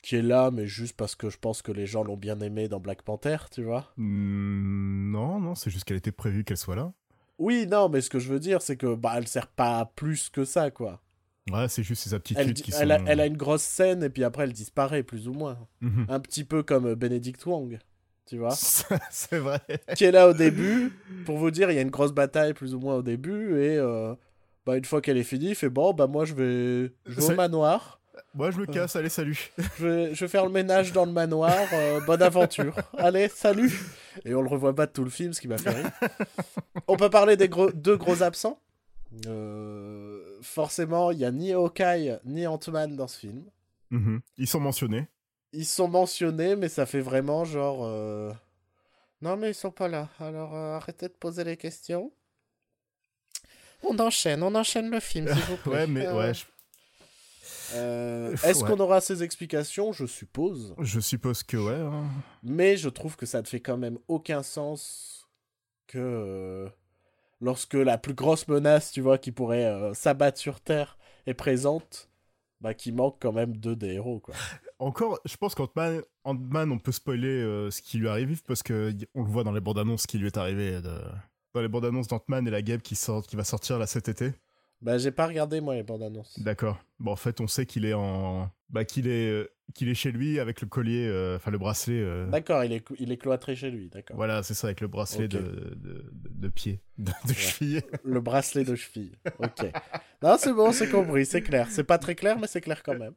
[0.00, 2.68] qui est là, mais juste parce que je pense que les gens l'ont bien aimé
[2.68, 3.92] dans Black Panther, tu vois.
[3.96, 6.92] Hmm, non, non, c'est juste qu'elle était prévue qu'elle soit là.
[7.38, 9.84] Oui, non, mais ce que je veux dire, c'est que bah, elle sert pas à
[9.86, 11.00] plus que ça, quoi.
[11.50, 13.04] Ouais, c'est juste ses aptitudes Elle, qui elle, a, sont.
[13.06, 15.56] elle a une grosse scène et puis après elle disparaît, plus ou moins.
[15.80, 16.06] Mhm.
[16.08, 17.78] Un petit peu comme euh, Benedict Wong,
[18.26, 18.50] tu vois.
[19.10, 19.60] c'est vrai.
[19.96, 20.92] qui est là au début.
[21.24, 23.58] Pour vous dire, il y a une grosse bataille plus ou moins au début.
[23.62, 24.14] Et euh,
[24.66, 27.32] bah, une fois qu'elle est finie, il fait bon, bah moi je vais, je vais
[27.32, 27.97] au manoir.
[28.34, 29.50] Moi, je me casse, allez, salut.
[29.78, 31.54] Je vais, je vais faire le ménage dans le manoir.
[31.72, 32.74] euh, bonne aventure.
[32.96, 33.72] Allez, salut.
[34.24, 35.90] Et on le revoit pas de tout le film, ce qui m'a fait rire.
[36.86, 38.60] On peut parler des gros, deux gros absents.
[39.26, 43.44] Euh, forcément, il y a ni Hawkeye ni Ant-Man dans ce film.
[43.90, 44.20] Mhm.
[44.36, 45.08] Ils sont mentionnés.
[45.52, 47.80] Ils sont mentionnés, mais ça fait vraiment genre.
[47.84, 48.32] euh,
[49.22, 50.08] Non, mais ils sont pas là.
[50.20, 52.12] Alors euh, arrêtez de poser les questions.
[53.82, 55.70] On enchaîne, on enchaîne le film, s'il vous plaît.
[55.72, 56.44] Ouais, mais Euh, ouais, je,
[57.74, 58.70] euh, Est-ce ouais.
[58.70, 59.92] qu'on aura ces explications?
[59.92, 60.74] Je suppose.
[60.80, 61.74] je suppose que ouais.
[61.74, 62.04] hein.
[62.42, 65.28] Mais je trouve que ça ne fait quand même aucun sens
[65.86, 66.68] que euh,
[67.40, 72.08] lorsque la plus grosse menace, tu vois, qui pourrait euh, s'abattre sur Terre est présente,
[72.60, 74.34] bah qu'il manque quand même deux des héros, quoi.
[74.80, 79.24] Encore, je pense qu'Ant-Man, Ant-Man, on peut spoiler ce qui lui arrive parce que on
[79.24, 80.80] le voit dans les bandes annonces qui lui est arrivé.
[80.80, 81.00] de-
[81.52, 84.08] Dans les bandes annonces d'Ant-Man et la guêpe qui sort, qui va sortir là cet
[84.08, 84.32] été.
[84.80, 86.38] Bah j'ai pas regardé moi les bandes annonces.
[86.38, 86.78] D'accord.
[86.98, 90.12] Bon, en fait, on sait qu'il est en, bah, qu'il est, euh, qu'il est chez
[90.12, 92.00] lui avec le collier, euh, enfin le bracelet.
[92.00, 94.16] euh, D'accord, il est, il est cloîtré chez lui, d'accord.
[94.16, 97.82] Voilà, c'est ça, avec le bracelet de, de, de, pied, de, de cheville.
[98.04, 99.12] Le bracelet de cheville.
[99.38, 99.66] Ok.
[100.22, 101.68] Non, c'est bon, c'est compris, c'est clair.
[101.70, 103.14] C'est pas très clair, mais c'est clair quand même.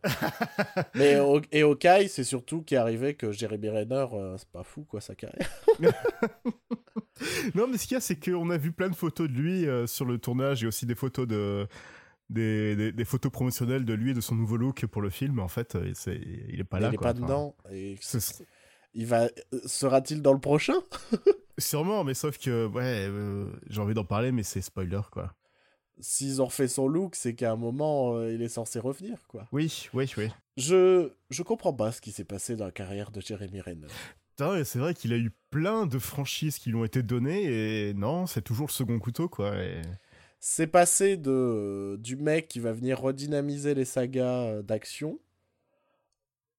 [0.95, 4.63] Mais au- et Hawkeye, c'est surtout qui est arrivé que Jeremy Renner, euh, c'est pas
[4.63, 5.49] fou quoi sa carrière.
[7.55, 9.67] Non, mais ce qu'il y a, c'est qu'on a vu plein de photos de lui
[9.87, 11.67] sur le tournage et aussi des photos de,
[12.31, 15.39] des, des, des photos promotionnelles de lui et de son nouveau look pour le film.
[15.39, 15.93] En fait, euh,
[16.49, 16.89] il est pas là.
[16.89, 17.13] il est quoi.
[17.13, 17.55] pas Enfin, dedans.
[17.71, 17.97] Et
[18.93, 19.29] il va,
[19.65, 20.73] sera-t-il dans le prochain?
[21.57, 25.33] Sûrement, mais sauf que, ouais, euh, j'ai envie d'en parler, mais c'est spoiler, quoi.
[25.99, 29.47] S'ils ont refait son look, c'est qu'à un moment, euh, il est censé revenir, quoi.
[29.51, 30.29] Oui, oui, oui.
[30.57, 33.87] Je, je comprends pas ce qui s'est passé dans la carrière de Jeremy Renner.
[34.63, 37.43] C'est vrai qu'il a eu plein de franchises qui lui ont été données,
[37.89, 39.55] et non, c'est toujours le second couteau, quoi.
[39.61, 39.81] et-
[40.43, 45.19] C'est passé de du mec qui va venir redynamiser les sagas euh, d'action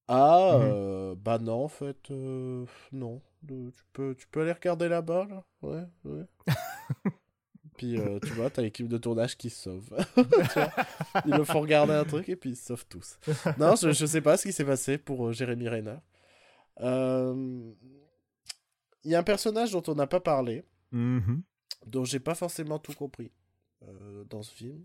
[0.07, 0.61] à Mhm.
[0.63, 3.21] euh, bah non en fait euh, non.
[3.41, 5.43] De- tu peux tu peux aller regarder là-bas là.
[5.61, 6.25] Ouais ouais.
[7.77, 9.89] Puis euh, tu vois t'as l'équipe de tournage qui se sauve.
[11.25, 13.17] Ils le font regarder un truc et puis ils se sauvent tous.
[13.57, 15.67] Non je, je sais pas ce qui s'est passé pour euh, Jérémy
[16.79, 17.71] Euh,
[19.03, 21.41] il y a un personnage dont on n'a pas parlé Mhm.
[21.87, 23.25] dont j'ai pas forcément tout compris.
[23.25, 23.42] euh,
[24.29, 24.83] dans ce film.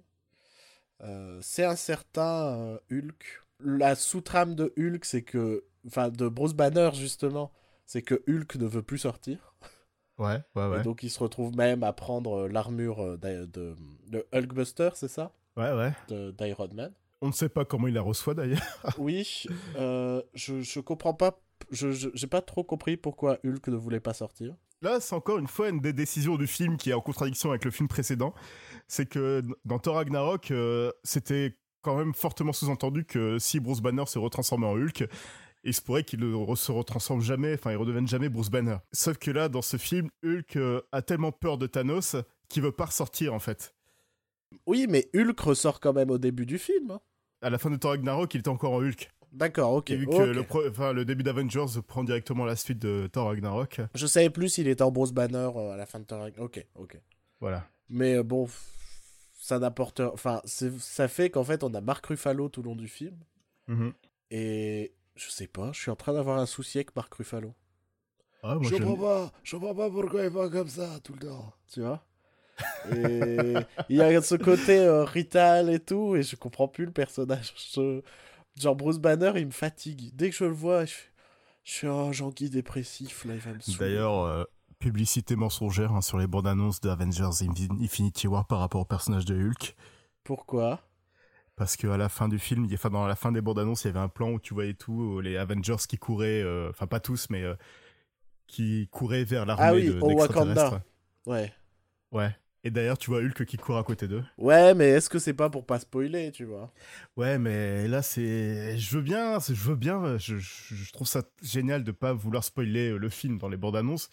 [1.03, 3.43] Euh, c'est un certain euh, Hulk.
[3.61, 5.65] La sous-trame de Hulk, c'est que.
[5.87, 7.53] Enfin, de Bruce Banner, justement,
[7.87, 9.55] c'est que Hulk ne veut plus sortir.
[10.19, 10.81] Ouais, ouais, ouais.
[10.81, 13.77] Et donc, il se retrouve même à prendre euh, l'armure euh, de,
[14.09, 15.33] de Hulkbuster, c'est ça?
[15.57, 15.93] Ouais, ouais.
[16.33, 16.93] D'Iron Man.
[17.21, 18.61] On ne sait pas comment il la reçoit, d'ailleurs.
[18.99, 19.45] Oui,
[19.77, 21.41] euh, je, je comprends pas.
[21.71, 24.55] Je je- j'ai pas trop compris pourquoi Hulk ne voulait pas sortir.
[24.83, 27.65] Là, c'est encore une fois une des décisions du film qui est en contradiction avec
[27.65, 28.33] le film précédent.
[28.89, 34.07] C'est que dans Thor Ragnarok, euh, c'était quand même fortement sous-entendu que si Bruce Banner
[34.07, 35.07] se retransformait en Hulk,
[35.65, 38.77] il se pourrait qu'il ne se retransforme jamais, enfin il redevienne jamais Bruce Banner.
[38.93, 42.17] Sauf que là, dans ce film, Hulk euh, a tellement peur de Thanos
[42.49, 43.75] qu'il veut pas ressortir en fait.
[44.67, 46.91] Oui, mais Hulk ressort quand même au début du film.
[46.93, 47.01] hein.
[47.43, 49.11] À la fin de Thor Ragnarok, il était encore en Hulk.
[49.33, 49.91] D'accord, ok.
[49.91, 53.27] Et vu que le, pro- enfin, le début d'Avengers prend directement la suite de Thor
[53.27, 56.21] Ragnarok, Je savais plus s'il était en Bruce Banner euh, à la fin de Thor
[56.21, 56.57] Ragnarok.
[56.57, 56.99] Ok, ok.
[57.41, 57.69] voilà.
[57.91, 58.49] Mais bon,
[59.49, 60.01] ça n'apporte.
[60.01, 63.17] Enfin, ça fait qu'en fait, on a Marc Ruffalo tout le long du film.
[63.67, 63.95] Mhm.
[64.31, 67.55] Et je sais pas, je suis en train d'avoir un souci avec Marc Ruffalo.
[68.43, 71.21] Ah, moi, je comprends pas, je comprends pas pourquoi il va comme ça tout le
[71.21, 71.51] temps.
[71.73, 72.05] Tu vois
[72.93, 73.57] Et
[73.89, 77.55] il y a ce côté euh, Rital et tout, et je comprends plus le personnage.
[77.75, 78.03] Je-
[78.61, 80.11] Genre Bruce Banner, il me fatigue.
[80.15, 80.95] Dès que je le vois, je,
[81.65, 83.79] je suis oh, Jean-Guy dépressif, là, il va me.
[83.79, 84.45] D'ailleurs, euh,
[84.79, 89.25] publicité mensongère hein, sur les bandes annonces d'Avengers Infi- Infinity War par rapport au personnage
[89.25, 89.75] de Hulk.
[90.25, 90.81] Pourquoi?
[91.57, 93.91] Parce qu'à la fin du film, enfin, dans la fin des bandes annonces, il y
[93.91, 97.01] avait un plan où tu voyais tout, euh, les Avengers qui couraient, euh, enfin pas
[97.01, 97.55] tous, mais euh,
[98.47, 100.13] qui couraient vers l'armée Ah oui, de- au.
[100.13, 100.83] Wakanda.
[101.27, 101.53] Ouais.
[102.13, 102.35] Ouais.
[102.65, 104.25] Et d'ailleurs, tu vois Hulk qui court à côté d'eux.
[104.37, 106.73] Ouais, mais est-ce que c'est pas pour pas spoiler, tu vois?
[107.17, 108.79] Ouais, mais là, c'est.
[108.79, 112.45] Je veux bien, je veux bien, je, je- je trouve ça génial de pas vouloir
[112.45, 114.11] spoiler le film dans les bandes annonces.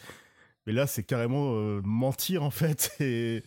[0.65, 2.95] Mais là, c'est carrément euh, mentir, en fait.
[2.99, 3.43] Et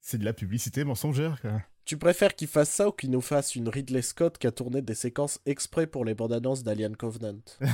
[0.00, 1.62] c'est de la publicité mensongère, quoi.
[1.84, 4.82] Tu préfères qu'il fasse ça ou qu'il nous fasse une Ridley Scott qui a tourné
[4.82, 7.38] des séquences exprès pour les bandes annonces d'Alien Covenant?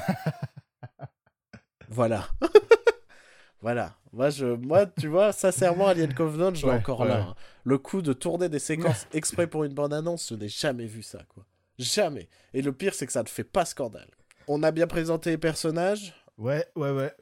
[1.88, 2.28] Voilà.
[3.60, 3.94] voilà.
[4.12, 7.08] Moi, je, moi, tu vois, sincèrement, Alien Covenant, je l'ai Ouais, encore ouais.
[7.08, 7.20] là.
[7.30, 7.34] hein.
[7.64, 11.02] Le coup de tourner des séquences exprès pour une bande annonce, je n'ai jamais vu
[11.02, 11.44] ça, quoi.
[11.78, 12.28] Jamais.
[12.52, 14.08] Et le pire, c'est que ça ne fait pas scandale.
[14.48, 16.14] On a bien présenté les personnages.
[16.38, 17.12] Ouais, ouais, ouais.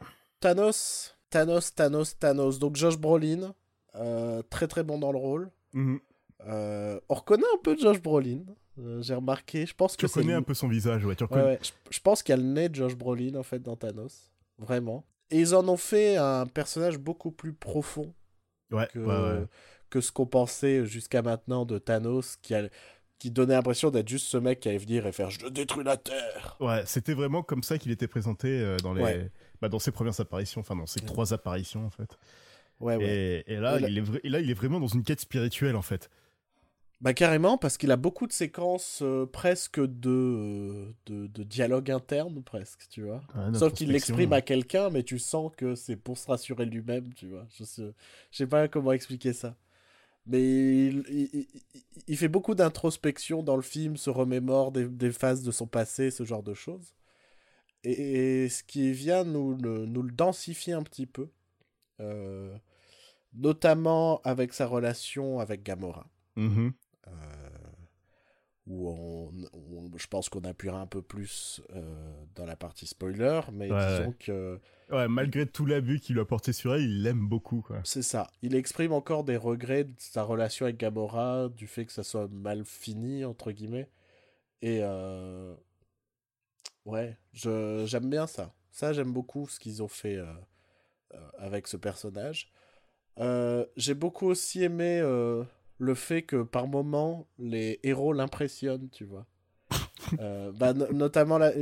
[0.41, 2.59] Thanos, Thanos, Thanos, Thanos.
[2.61, 3.55] Donc Josh Brolin,
[3.97, 5.51] euh, très très bon dans le rôle.
[5.73, 5.99] Mhm.
[6.47, 8.41] Euh, on reconnaît un peu Josh Brolin.
[8.79, 9.67] euh, J'ai remarqué.
[9.67, 10.23] Je pense Tu que c'est.
[10.23, 11.15] le- un peu son visage, ouais.
[11.17, 11.45] Tu Ouais, reconnais.
[11.55, 11.59] ouais.
[11.63, 14.31] Je, je pense qu'il y a le nez de Josh Brolin en fait dans Thanos.
[14.59, 15.05] Vraiment.
[15.31, 18.13] Et ils en ont fait un personnage beaucoup plus profond
[18.71, 18.89] Ouais,
[19.91, 22.69] que, ce qu'on pensait jusqu'à maintenant de Thanos, qui, a-
[23.19, 25.97] qui donnait l'impression d'être juste ce mec qui allait venir et faire Je détruis la
[25.99, 26.57] Terre.
[26.61, 29.31] Ouais, c'était vraiment comme ça qu'il était présenté euh, dans les, Ouais.
[29.63, 32.19] Bah, dans ses premières apparitions, enfin dans ses trois apparitions en fait.
[32.81, 33.45] Ouais, ouais.
[33.47, 35.21] Et, et là, Et là- il est et là, il est vraiment dans une quête
[35.21, 36.11] spirituelle en fait.
[37.01, 42.43] Bah carrément, parce qu'il a beaucoup de séquences euh, presque de, de, de dialogue interne,
[42.45, 43.21] presque, tu vois.
[43.35, 47.13] Ouais, Sauf qu'il l'exprime à quelqu'un, mais tu sens que c'est pour se rassurer lui-même,
[47.15, 47.45] tu vois.
[47.59, 47.93] Je sais,
[48.31, 49.57] je sais pas comment expliquer ça.
[50.27, 54.87] Mais il, il- il- il- il fait beaucoup d'introspection dans le film, se remémore des,
[54.89, 56.95] des phases de son passé, ce genre de choses.
[57.85, 61.29] Et, et ce qui vient nous le, nous le densifier un petit peu,
[62.01, 62.57] euh,
[63.35, 66.07] notamment avec sa relation avec Gamora.
[66.37, 66.73] Mhm.
[67.09, 67.11] Euh,
[68.69, 72.87] où on, où on- je pense qu'on appuiera un peu plus euh, dans la partie
[72.87, 74.17] spoiler, mais Ouais, disons ouais.
[74.21, 78.31] que Ouais, malgré tout l'abus qu'il a porté sur elle, il l'aime beaucoup c'est ça.
[78.43, 82.29] Il exprime encore des regrets de sa relation avec Gamora, du fait que ça soit
[82.29, 83.89] mal fini, entre guillemets.
[84.61, 85.55] Et euh,
[86.85, 88.53] ouais, je, j'aime bien ça.
[88.71, 90.27] Ça, j'aime beaucoup ce qu'ils ont fait euh,
[91.15, 92.53] euh, avec ce personnage.
[93.21, 95.01] Euh, j'ai beaucoup aussi aimé
[95.79, 99.27] le fait que par moment les héros l'impressionnent, tu vois.
[100.55, 101.53] Bah, no- notamment, la-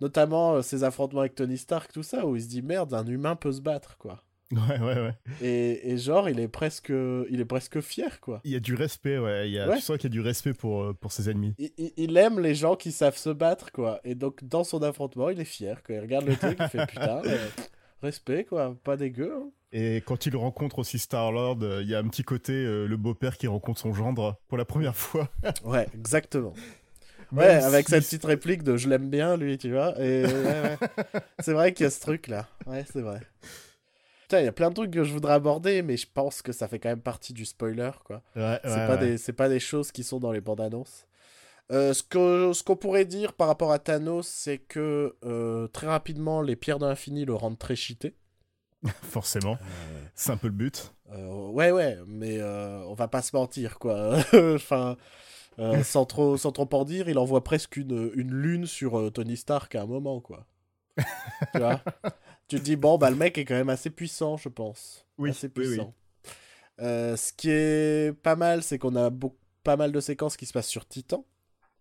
[0.00, 3.36] notamment ses affrontements avec Tony Stark, tout ça, où il se dit merde, un humain
[3.36, 4.22] peut se battre, quoi.
[4.52, 5.14] Ouais, ouais, ouais.
[5.42, 8.40] Et, et genre, il est presque, il est presque fier, quoi.
[8.44, 9.48] Il y a du respect, ouais.
[9.48, 9.76] Il y a, Ouais.
[9.76, 11.54] Tu sens qu'il y a du respect pour, euh, pour ses ennemis.
[11.58, 14.00] Il, il- il aime les gens qui savent se battre, quoi.
[14.04, 15.96] Et donc, dans son affrontement, il est fier, quoi.
[15.96, 17.48] Il regarde le truc, il fait putain, euh,
[18.02, 18.76] respect, quoi.
[18.84, 19.34] Pas dégueu.
[19.36, 19.50] hein.
[19.72, 22.96] Et quand il rencontre aussi Star-Lord, euh, il y a un petit côté euh, le
[22.96, 25.28] beau-père qui rencontre son gendre pour la première fois.
[25.64, 26.52] Ouais, exactement.
[27.32, 29.98] Ouais, Même avec si- cette petite réplique de je l'aime bien, lui, tu vois.
[30.00, 30.76] Et ouais, ouais.
[31.40, 32.46] c'est vrai qu'il y a ce truc-là.
[32.66, 33.20] Ouais, c'est vrai.
[34.24, 36.50] Putain, il y a plein de trucs que je voudrais aborder, mais je pense que
[36.52, 38.22] ça fait quand même partie du spoiler, quoi.
[38.36, 38.98] Ouais, C'est ouais, pas, ouais.
[38.98, 41.06] des, c'est pas des choses qui sont dans les bandes annonces.
[41.72, 45.86] Euh, ce que ce qu'on pourrait dire par rapport à Thanos, c'est que euh, très
[45.86, 48.14] rapidement, les pierres de l'infini le rendent très cheaté.
[49.02, 49.58] Forcément.
[50.14, 50.92] C'est un peu le but.
[51.10, 54.18] Euh, ouais, ouais, mais euh, on va pas se mentir, quoi.
[54.54, 54.96] enfin,
[55.58, 59.10] euh, sans, trop, sans trop en dire, il envoie presque une, une lune sur euh,
[59.10, 60.46] Tony Stark à un moment, quoi.
[61.52, 61.80] tu vois?
[62.48, 65.06] Tu te dis, bon, bah le mec est quand même assez puissant, je pense.
[65.18, 65.66] Oui, assez oui, oui.
[65.66, 65.94] puissant.
[66.80, 70.46] Euh, ce qui est pas mal, c'est qu'on a beaucoup, pas mal de séquences qui
[70.46, 71.24] se passent sur Titan,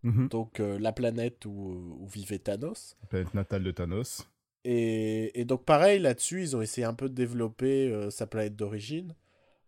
[0.04, 0.28] Mhm.
[0.28, 2.96] donc euh, la planète où, où vivait Thanos.
[3.02, 4.28] La planète natale de Thanos.
[4.66, 8.56] Et, et donc pareil, là-dessus, ils ont essayé un peu de développer euh, sa planète
[8.56, 9.16] d'origine.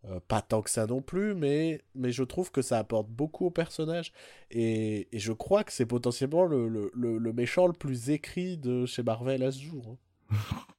[0.05, 3.47] Euh, pas tant que ça non plus, mais, mais je trouve que ça apporte beaucoup
[3.47, 4.13] au personnage.
[4.51, 8.57] Et, et je crois que c'est potentiellement le, le, le, le méchant le plus écrit
[8.57, 9.97] de chez Marvel à ce jour.
[10.31, 10.35] hein.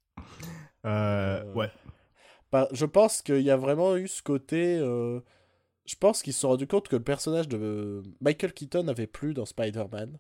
[0.85, 1.71] Euh, Euh, Ouais.
[2.53, 4.79] Bah, je pense qu'il y a vraiment eu ce côté...
[4.79, 5.21] euh,
[5.85, 9.35] Je pense qu'ils se sont rendus compte que le personnage de Michael Keaton avait plus
[9.35, 10.19] dans Spider-Man.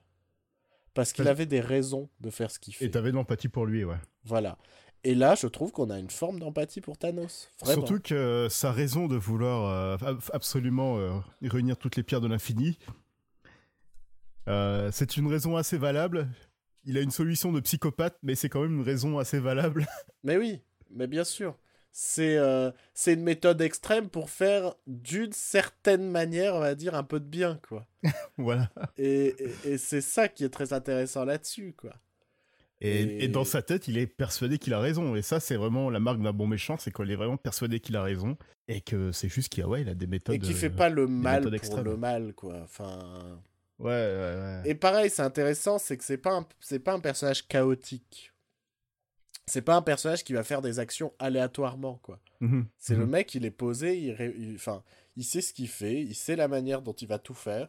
[0.95, 2.87] Parce qu'il avait des raisons de faire ce qu'il fait.
[2.87, 3.99] Et t'avais de l'empathie pour lui, ouais.
[4.25, 4.57] Voilà.
[5.05, 7.49] Et là, je trouve qu'on a une forme d'empathie pour Thanos.
[7.61, 7.87] Vraiment.
[7.87, 9.67] Surtout que euh, sa raison de vouloir
[10.03, 12.79] euh, ab- absolument euh, réunir toutes les pierres de l'infini,
[14.93, 16.29] c'est une raison assez valable.
[16.87, 19.87] Il a une solution de psychopathe, mais c'est quand même une raison assez valable.
[20.25, 21.59] Mais oui, mais bien sûr.
[21.93, 27.03] C'est euh, c'est une méthode extrême pour faire d'une certaine manière, on va dire, un
[27.05, 27.87] peu de bien, quoi.
[28.39, 28.71] voilà.
[28.99, 31.95] Et, et, et c'est ça qui est très intéressant là-dessus, quoi.
[32.83, 35.17] Et, Et- et dans sa tête, il est persuadé qu'il a raison.
[35.17, 37.97] Et ça, c'est vraiment la marque d'un bon méchant, c'est qu'il est vraiment persuadé qu'il
[37.97, 38.37] a raison.
[38.69, 40.35] Et que c'est juste qu'il a, ouais, il a des méthodes.
[40.35, 41.85] Et qui fait euh, pas le mal pour extrêmes.
[41.85, 42.57] le mal, quoi.
[42.63, 43.41] Enfin...
[43.79, 44.63] Ouais, ouais, ouais.
[44.65, 48.33] Et pareil, c'est intéressant, c'est que c'est pas un, c'est pas un personnage chaotique.
[49.47, 52.19] C'est pas un personnage qui va faire des actions aléatoirement, quoi.
[52.41, 53.11] Mhm, C'est le mhm.
[53.13, 54.83] mec, il est posé, il, ré- il- enfin,
[55.17, 57.69] il sait ce qu'il fait, il sait la manière dont il va tout faire.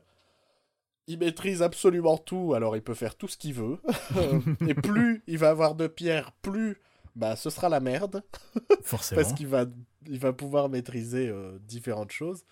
[1.08, 3.78] Il maîtrise absolument tout, alors il peut faire tout ce qu'il veut.
[4.68, 6.78] Et plus il va avoir de pierres, plus
[7.16, 8.24] bah, ce sera la merde.
[8.84, 9.22] Forcément.
[9.22, 9.66] Parce qu'il va,
[10.06, 12.46] il va pouvoir maîtriser euh, différentes choses.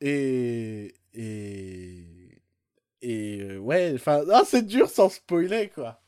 [0.00, 0.94] Et.
[1.14, 2.04] Et.
[3.06, 3.40] Et.
[3.40, 4.22] euh, ouais, enfin.
[4.32, 6.00] Ah, c'est dur sans spoiler, quoi.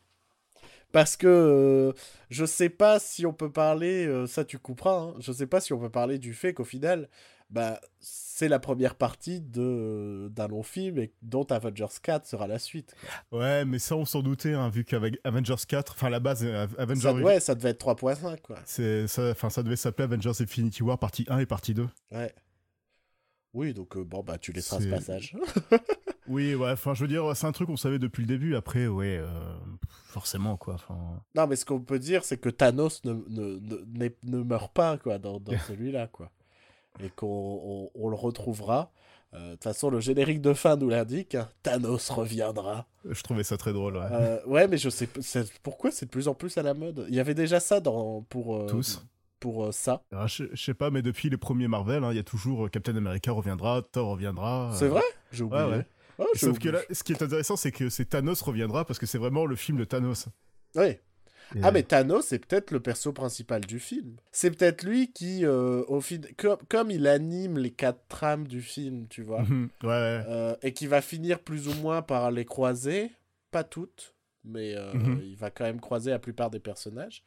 [0.91, 1.93] Parce que euh,
[2.31, 5.61] je sais pas si on peut parler, euh, ça tu couperas, hein, je sais pas
[5.61, 7.11] si on peut parler du fait qu'au final,
[7.51, 12.59] bah, c'est la première partie de d'un long film et dont Avengers 4 sera la
[12.59, 12.95] suite.
[13.31, 13.41] quoi.
[13.41, 16.67] Ouais, mais ça, on s'en doutait, hein, vu qu'avec Avengers 4, enfin, la base, euh,
[16.79, 17.01] Avengers.
[17.03, 18.57] Ça, ouais, ça devait être 3.5, quoi.
[18.65, 21.87] C'est ça, enfin, ça devait s'appeler Avengers Infinity War partie 1 et partie 2.
[22.13, 22.33] Ouais.
[23.55, 25.37] Oui, donc euh, bon, bah tu laisseras ce passage.
[26.31, 28.55] Oui, ouais, enfin, je veux dire, c'est un truc qu'on savait depuis le début.
[28.55, 29.27] Après, ouais, euh,
[30.09, 30.77] forcément, quoi.
[31.35, 34.99] Non, mais ce qu'on peut dire, c'est que Thanos ne, ne, ne, ne meurt pas
[34.99, 36.07] quoi, dans, dans celui-là.
[36.09, 36.31] quoi.
[37.03, 38.93] Et qu'on on, on le retrouvera.
[39.33, 41.35] Euh, De toute façon, le générique de fin nous l'indique.
[41.35, 42.87] hein, Thanos reviendra.
[43.09, 44.43] je trouvais ça très drôle, ouais.
[44.47, 45.09] Ouais, mais je sais
[45.63, 47.07] pourquoi c'est de plus en plus à la mode?
[47.09, 49.03] Il y avait déjà ça dans, pour, Tous.
[49.41, 50.03] Pour euh, ça.
[50.13, 52.67] Alors, je, je sais pas, mais depuis les premiers Marvel, hein, il y a toujours
[52.67, 54.73] euh, Captain America reviendra, Thor reviendra.
[54.73, 55.03] euh, C'est vrai?
[55.33, 55.63] J'ai oublié.
[55.65, 55.87] Ouais, ouais.
[56.19, 58.99] Oh, j'ai Sauf que là, ce qui est intéressant, c'est que c'est Thanos reviendra parce
[58.99, 60.27] que c'est vraiment le film de Thanos.
[60.77, 60.99] Et-
[61.63, 64.17] Ah mais Thanos c'est peut-être le perso principal du film.
[64.33, 66.19] C'est peut-être lui qui, euh, au fin...
[66.37, 69.89] comme, comme il anime les quatre trames du film, tu vois, Mhm, ouais,
[70.29, 73.13] euh, et qui va finir plus ou moins par les croiser,
[73.51, 75.21] pas toutes, mais euh, Mhm.
[75.25, 77.25] il va quand même croiser la plupart des personnages.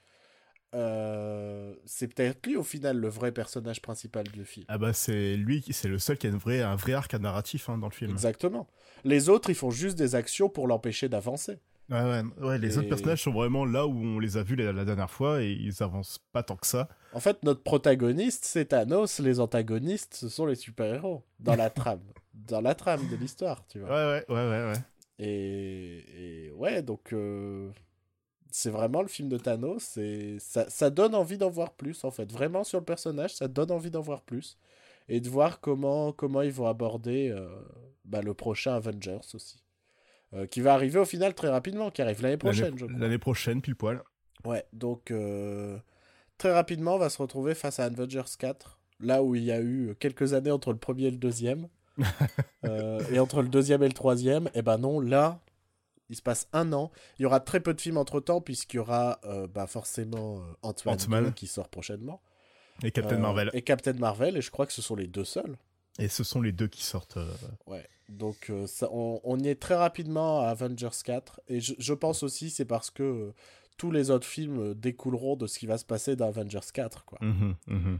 [0.74, 4.66] Euh, c'est peut-être lui au final le vrai personnage principal du film.
[4.70, 7.14] Ah bah c'est lui, qui- c'est le seul qui a une vraie, un vrai arc
[7.16, 8.12] narratif hein, dans le film.
[8.12, 8.68] Exactement.
[9.04, 11.60] Les autres, ils font juste des actions pour l'empêcher d'avancer.
[11.90, 14.56] Ouais, ouais, ouais, les Et- autres personnages sont vraiment là où on les a vus
[14.56, 16.88] la, la dernière fois et ils avancent pas tant que ça.
[17.12, 19.20] En fait, notre protagoniste, c'est Thanos.
[19.20, 21.24] Les antagonistes, ce sont les super-héros.
[21.42, 22.00] Dans la trame.
[22.34, 24.14] Dans la trame de l'histoire, tu Ouais, vois.
[24.14, 24.72] ouais, ouais, ouais.
[24.72, 24.80] ouais.
[25.20, 27.12] Et, et ouais, donc...
[27.12, 27.70] euh,
[28.52, 29.98] C'est vraiment le film de Thanos.
[29.98, 32.32] Et ça, ça donne envie d'en voir plus, en fait.
[32.32, 34.58] Vraiment, sur le personnage, ça donne envie d'en voir plus.
[35.10, 37.48] et de voir comment, comment ils vont aborder euh,
[38.06, 39.64] bah, le prochain Avengers aussi.
[40.34, 42.98] Euh, qui va arriver au final très rapidement, qui arrive l'année prochaine, je crois.
[42.98, 44.02] L'année prochaine, pile poil.
[44.46, 45.78] Ouais, donc euh,
[46.38, 49.62] très rapidement, on va se retrouver face à Avengers 4, là où il y a
[49.62, 51.68] eu quelques années entre le premier et le deuxième.
[53.12, 55.42] et entre le deuxième et le troisième, et ben non, là,
[56.12, 56.92] il se passe un an.
[57.18, 61.34] Il y aura très peu de films entre temps, puisqu'il y aura bah, forcément Ant-Man
[61.34, 62.22] qui sort prochainement.
[62.84, 63.50] Et Captain Marvel.
[63.54, 65.58] Et Captain Marvel, et je crois que ce sont les deux seuls.
[65.98, 67.18] Et ce sont les deux qui sortent.
[67.66, 67.88] Ouais.
[68.12, 71.42] Donc euh, ça, on, y est très rapidement à Avengers 4.
[71.48, 73.34] Et je, pense aussi c'est parce que euh,
[73.78, 77.06] tous les autres films euh, découleront de ce qui va se passer dans Avengers 4.
[77.06, 77.20] Quoi.
[77.22, 78.00] Mhm, mhm.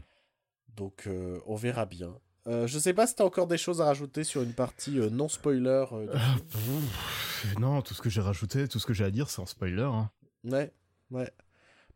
[0.76, 1.08] Donc
[1.46, 2.14] on verra bien.
[2.46, 5.28] Je sais pas si tu as encore des choses à rajouter sur une partie non
[5.28, 5.84] spoiler.
[7.58, 9.82] non, tout ce que j'ai rajouté, tout ce que j'ai à dire, c'est en spoiler.
[9.82, 10.10] Hein.
[10.44, 10.72] Ouais,
[11.10, 11.30] ouais.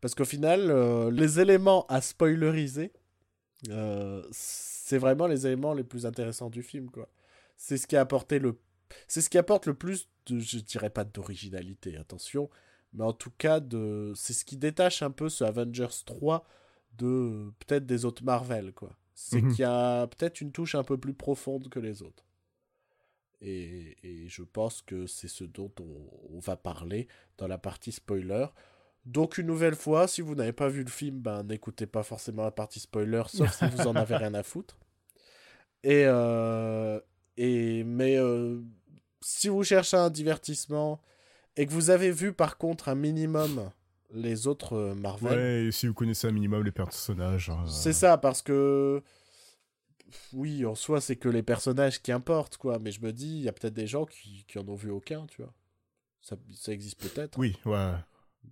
[0.01, 2.93] Parce qu'au final, les éléments à spoileriser,
[4.31, 7.09] c'est vraiment les éléments les plus intéressants du film, quoi
[7.57, 8.59] c'est ce qui a apporté le
[9.09, 12.49] c'est ce qui apporte le plus de je dirais pas d'originalité attention
[12.93, 16.47] mais en tout cas de c'est ce qui détache un peu ce Avengers 3
[16.99, 19.51] de peut-être des autres Marvel quoi c'est mhm.
[19.51, 22.25] qu'il y a peut-être une touche un peu plus profonde que les autres
[23.41, 28.47] et, et je pense que c'est ce dont on, va parler dans la partie spoiler
[29.07, 32.43] donc une nouvelle fois, si vous n'avez pas vu le film, ben n'écoutez pas forcément
[32.43, 34.77] la partie spoiler, sauf si vous en avez rien à foutre.
[35.85, 37.01] Et, euh,
[37.37, 38.61] et, mais euh,
[39.21, 41.01] si vous cherchez un divertissement
[41.57, 43.71] et que vous avez vu par contre un minimum
[44.17, 45.39] les autres euh, Marvel.
[45.39, 47.51] Ouais, et si vous connaissez un minimum les personnages.
[47.51, 49.03] Hein, c'est ça, parce que.
[50.33, 52.79] Oui, en soi, c'est que les personnages qui importent, quoi.
[52.79, 54.91] Mais je me dis, il y a peut-être des gens qui, qui en ont vu
[54.91, 55.53] aucun, tu vois.
[56.21, 57.39] Ça, ça existe peut-être.
[57.39, 57.93] Oui, ouais.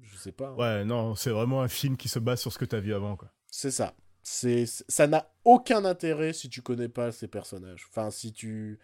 [0.02, 0.48] Je sais pas.
[0.48, 0.56] Hein.
[0.56, 2.92] Ouais, non, c'est vraiment un film qui se base sur ce que tu as vu
[2.92, 3.30] avant, quoi.
[3.50, 3.94] C'est ça
[4.24, 7.86] c'est ça n'a aucun intérêt si tu connais pas ces personnages.
[7.90, 8.80] Enfin, si tu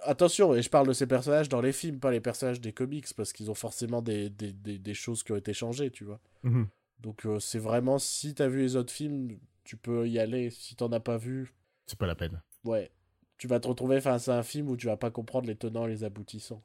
[0.00, 3.06] attention, et je parle de ces personnages dans les films, pas les personnages des comics,
[3.16, 6.20] parce qu'ils ont forcément des, des, des, choses qui ont été changées, tu vois.
[6.42, 6.68] Mhm.
[7.00, 10.50] Donc euh, c'est vraiment si t'as vu les autres films, tu peux y aller.
[10.50, 11.54] Si t'en as pas vu,
[11.86, 12.40] c'est pas la peine.
[12.64, 12.90] Ouais,
[13.38, 15.86] tu vas te retrouver face à un film où tu vas pas comprendre les tenants
[15.86, 16.62] et les aboutissants.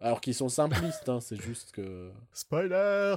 [0.00, 2.10] Alors qu'ils sont simplistes, hein, c'est juste que.
[2.32, 3.16] Spoiler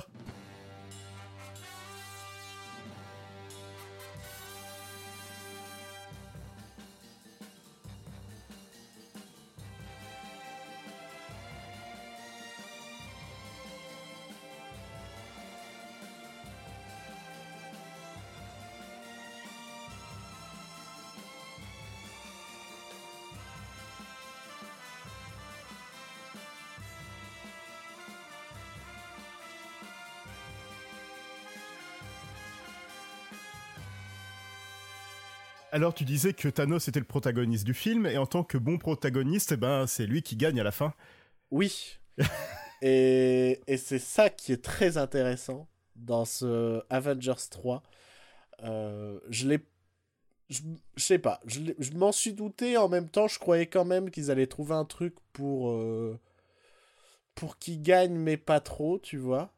[35.77, 38.79] Alors tu disais que Thanos était le protagoniste du film et en tant que bon
[38.79, 40.91] protagoniste, eh ben c'est lui qui gagne à la fin.
[41.51, 41.99] Oui.
[42.81, 47.83] et, c'est ça qui est très intéressant dans ce Avengers 3.
[48.63, 49.59] Euh, je l'ai
[50.49, 50.61] je,
[50.95, 54.47] sais pas, je, m'en suis douté en même temps, je croyais quand même qu'ils allaient
[54.47, 56.19] trouver un truc pour euh,
[57.35, 59.53] pour qu'il gagne mais pas trop, tu vois.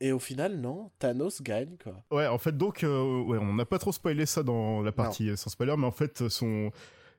[0.00, 2.04] Et au final, non, Thanos gagne, quoi.
[2.10, 5.36] Ouais, en fait, donc, euh, ouais, on n'a pas trop spoilé ça dans la partie
[5.36, 6.70] sans spoiler, mais en fait, son,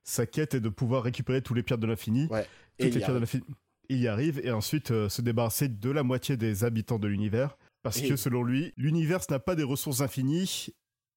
[0.04, 2.28] sa quête est de pouvoir récupérer tous les pierres de l'infini.
[2.28, 2.46] Ouais.
[2.80, 3.44] Toutes les pierres de l'infini.
[3.90, 7.58] Il y arrive, et ensuite euh, se débarrasser de la moitié des habitants de l'univers.
[7.82, 10.68] Parce que selon lui, l'univers n'a pas des ressources infinies,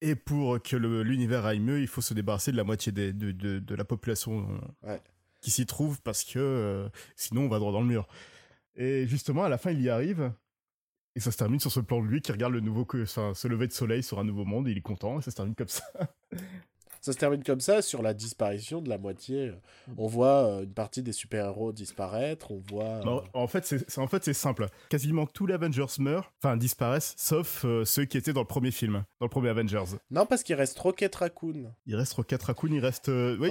[0.01, 3.33] et pour que l'univers aille mieux, il faut se débarrasser de la moitié des, de,
[3.33, 4.47] de, de, la population
[4.83, 5.01] ouais.
[5.41, 8.09] qui s'y trouve, parce que euh, sinon on va droit dans le mur.
[8.75, 10.33] Et justement, à la fin, il y arrive,
[11.15, 13.49] et ça se termine sur ce plan de lui qui regarde le nouveau, enfin, se
[13.49, 15.55] lever de soleil sur un nouveau monde, et il est content, et ça se termine
[15.55, 15.85] comme ça.
[17.03, 19.53] ça se termine comme ça sur la disparition de la moitié.
[19.99, 23.07] On voit euh, une partie des super-héros disparaître, on voit...
[23.07, 24.69] Euh, en fait, c'est en fait, simple.
[24.89, 28.71] Quasiment tous les Avengers meurent, enfin disparaissent, sauf euh, ceux qui étaient dans le premier
[28.71, 29.97] film, dans le premier Avengers.
[30.11, 31.73] Non, parce qu'il reste Rocket Raccoon.
[31.87, 33.09] Il reste Rocket Raccoon, il reste...
[33.09, 33.51] oui,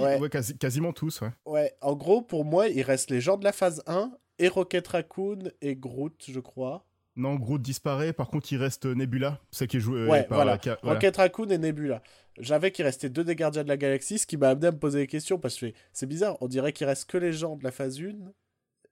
[0.58, 1.30] quasiment tous, ouais.
[1.44, 4.88] Ouais, en gros, pour moi, il reste les gens de la phase 1, et Rocket
[4.88, 6.86] Raccoon, et Groot, je crois.
[7.14, 10.58] Non, Groot disparaît, par contre il reste Nebula, c'est qui est joué ouais, par voilà.
[10.82, 12.02] Rocket Raccoon et Nebula.
[12.38, 14.78] J'avais qu'il restait deux des gardiens de la galaxie, ce qui m'a amené à me
[14.78, 17.64] poser des questions, parce que c'est bizarre, on dirait qu'il reste que les gens de
[17.64, 18.14] la phase 1,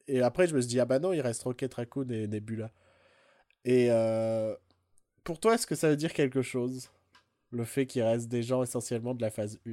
[0.09, 2.71] et après je me suis dit, ah bah non, il reste Rocket Raccoon et Nebula.
[3.65, 4.55] Et euh,
[5.25, 6.91] pour toi, est-ce que ça veut dire quelque chose
[7.51, 9.71] Le fait qu'il reste des gens essentiellement de la phase 1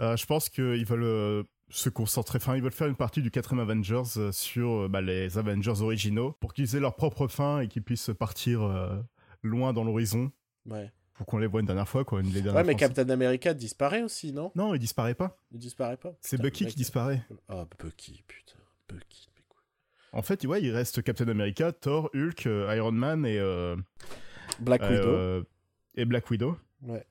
[0.00, 1.42] euh, Je pense qu'ils veulent euh,
[1.72, 5.00] se concentrer, enfin ils veulent faire une partie du 4 Avengers euh, sur euh, bah,
[5.00, 9.00] les Avengers originaux pour qu'ils aient leur propre fin et qu'ils puissent partir euh,
[9.42, 10.30] loin dans l'horizon.
[10.66, 10.92] Ouais.
[11.14, 12.22] pour qu'on les voit une dernière fois, quoi.
[12.22, 14.52] Les ouais, mais Captain America disparaît aussi, non?
[14.54, 15.36] Non, il disparaît pas.
[15.50, 16.14] Il disparaît pas.
[16.20, 17.22] C'est Bucky qui disparaît.
[17.48, 18.58] Ah, Bucky, putain.
[18.88, 19.28] Bucky.
[20.12, 23.38] En fait, ouais, il reste Captain America, Thor, Hulk, euh, Iron Man et.
[23.38, 23.76] Euh,
[24.60, 25.44] Black Widow.
[25.94, 26.58] et Black Widow.
[26.82, 27.04] Ouais.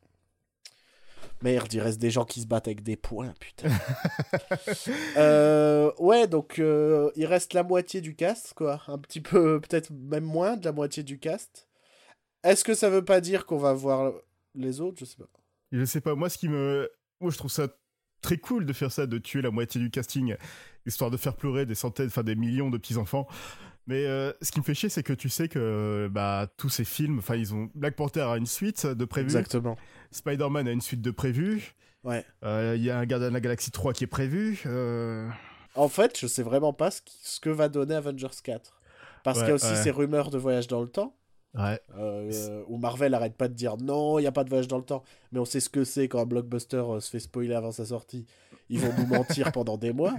[1.42, 3.70] Merde, il reste des gens qui se battent avec des poings, putain.
[6.00, 8.82] ouais, donc il reste la moitié du cast, quoi.
[8.88, 11.68] Un petit peu, peut-être même moins de la moitié du cast.
[12.44, 14.14] Est-ce que ça veut pas dire qu'on va voir
[14.56, 14.98] les autres?
[15.00, 15.30] Je sais pas.
[15.72, 16.16] Je sais pas.
[16.16, 16.90] Moi, ce qui me.
[17.20, 17.68] Moi, je trouve ça
[18.22, 20.36] très cool de faire ça, de tuer la moitié du casting,
[20.86, 23.28] histoire de faire pleurer des centaines, enfin des millions de petits-enfants.
[23.88, 26.86] Mais euh, ce qui me fait chier, c'est que tu sais que bah, tous ces
[26.86, 27.70] films, enfin, ils ont.
[27.74, 29.26] Black Panther a une suite de prévu.
[29.26, 29.76] Exactement.
[30.12, 31.74] Spider-Man a une suite de prévu.
[32.04, 32.26] Ouais.
[32.44, 34.62] Euh, il y a un Gardien de la Galaxie 3 qui est prévu.
[34.66, 35.28] Euh.
[35.76, 38.82] En fait, je sais vraiment pas ce, ce que va donner Avengers 4.
[39.24, 41.16] Parce qu'il y a aussi ces rumeurs de voyage dans le temps.
[41.56, 41.80] Ouais.
[41.98, 44.78] Euh, où Marvel arrête pas de dire non, il n'y a pas de voyage dans
[44.78, 45.04] le temps.
[45.32, 47.86] Mais on sait ce que c'est quand un blockbuster euh, se fait spoiler avant sa
[47.86, 48.26] sortie.
[48.70, 50.16] Ils vont nous mentir pendant des mois.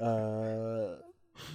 [0.00, 0.96] Euh,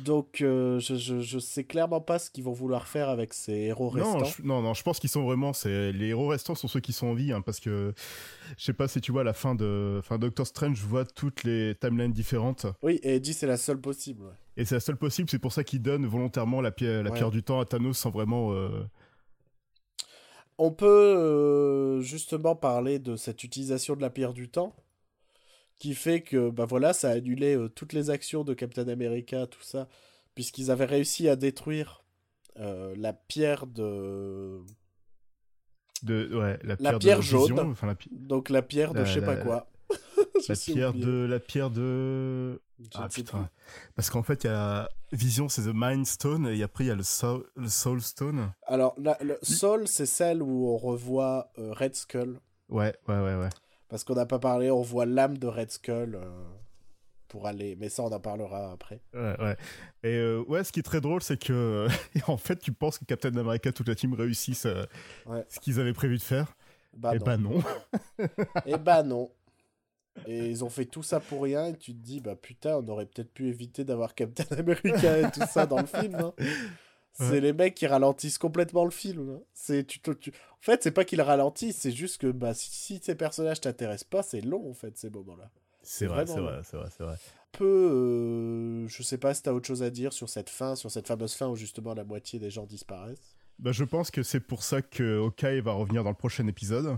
[0.03, 3.89] donc, je, je, je, sais clairement pas ce qu'ils vont vouloir faire avec ces héros
[3.89, 4.19] restants.
[4.19, 5.53] Non, je, non, non, je pense qu'ils sont vraiment.
[5.65, 7.31] Les héros restants sont ceux qui sont en vie.
[7.31, 7.93] Hein, parce que
[8.57, 9.97] je sais pas si tu vois la fin de.
[9.99, 12.65] Enfin, Doctor Strange voit toutes les timelines différentes.
[12.81, 14.25] Oui, et dit c'est la seule possible.
[14.57, 17.31] Et c'est la seule possible, c'est pour ça qu'il donne volontairement la, pierre, la pierre
[17.31, 18.53] du temps à Thanos sans vraiment.
[20.57, 24.75] On peut euh, justement parler de cette utilisation de la pierre du temps
[25.77, 29.45] qui fait que bah voilà, ça a annulé euh, toutes les actions de Captain America,
[29.45, 29.87] tout ça,
[30.33, 32.03] puisqu'ils avaient réussi à détruire
[32.59, 34.63] euh, la pierre de.
[36.01, 37.75] De, ouais, la pierre, la pierre jaune.
[38.11, 39.69] Donc la pierre de je sais pas quoi.
[40.49, 42.59] la pierre de la pierre de
[42.95, 43.49] ah putain.
[43.95, 46.91] parce qu'en fait il y a Vision c'est the Mind Stone et après il y
[46.91, 48.51] a le Soul, le soul Stone.
[48.65, 52.39] Alors le Soul c'est celle où on revoit euh, Red Skull.
[52.69, 53.49] Ouais ouais ouais ouais.
[53.89, 56.29] Parce qu'on n'a pas parlé on voit l'âme de Red Skull euh,
[57.27, 59.01] pour aller mais ça on en parlera après.
[59.13, 59.57] Ouais ouais.
[60.03, 61.87] Et euh, ouais ce qui est très drôle c'est que
[62.27, 66.17] en fait tu penses que Captain America toute la team réussissent ce qu'ils avaient prévu
[66.17, 66.55] de faire.
[66.95, 67.59] Bah et bah non.
[68.65, 69.29] Et bah non
[70.25, 72.87] et ils ont fait tout ça pour rien, et tu te dis, bah putain, on
[72.87, 76.15] aurait peut-être pu éviter d'avoir Captain America et tout ça dans le film.
[76.15, 76.33] Hein.
[77.19, 79.29] C'est les mecs qui ralentissent complètement le film.
[79.31, 79.41] Hein.
[79.53, 83.15] C'est tu, tu, En fait, c'est pas qu'ils ralentissent, c'est juste que bah, si, ces
[83.15, 85.49] personnages t'intéressent pas, c'est long en fait, ces moments-là.
[85.81, 87.15] C'est vrai, c'est vrai, c'est vrai, c'est vrai.
[87.53, 90.91] Peu, euh, je sais pas si t'as autre chose à dire sur cette fin, sur
[90.91, 93.37] cette fameuse fin où justement la moitié des gens disparaissent.
[93.57, 96.97] Bah, je pense que c'est pour ça que Okai va revenir dans le prochain épisode.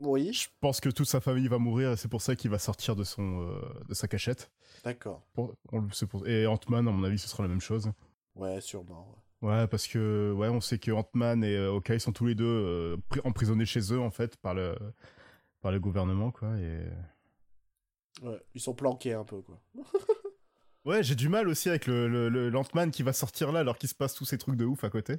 [0.00, 0.32] Oui.
[0.32, 2.96] Je pense que toute sa famille va mourir et c'est pour ça qu'il va sortir
[2.96, 4.50] de, son, euh, de sa cachette.
[4.82, 5.22] D'accord.
[6.26, 7.90] Et Ant-Man, à mon avis, ce sera la même chose.
[8.34, 9.14] Ouais, sûrement.
[9.42, 12.44] Ouais, parce que ouais, on sait que Ant-Man et euh, Hawkeye sont tous les deux
[12.44, 14.76] euh, emprisonnés chez eux, en fait, par le,
[15.60, 16.48] par le gouvernement, quoi.
[16.58, 16.80] Et...
[18.22, 19.60] Ouais, ils sont planqués un peu, quoi.
[20.84, 23.88] ouais, j'ai du mal aussi avec le, le, l'Ant-Man qui va sortir là alors qu'il
[23.88, 25.16] se passe tous ces trucs de ouf à côté.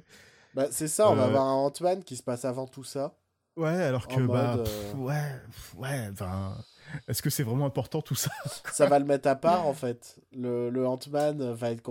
[0.54, 3.16] Bah, c'est ça, on va avoir un Ant-Man qui se passe avant tout ça.
[3.56, 5.40] Ouais, alors que bah euh, ouais,
[5.76, 6.56] ouais, enfin,
[7.06, 8.30] est-ce que c'est vraiment important tout ça?
[8.72, 10.18] Ça va le mettre à part en fait.
[10.32, 11.82] Le, le Ant-Man va être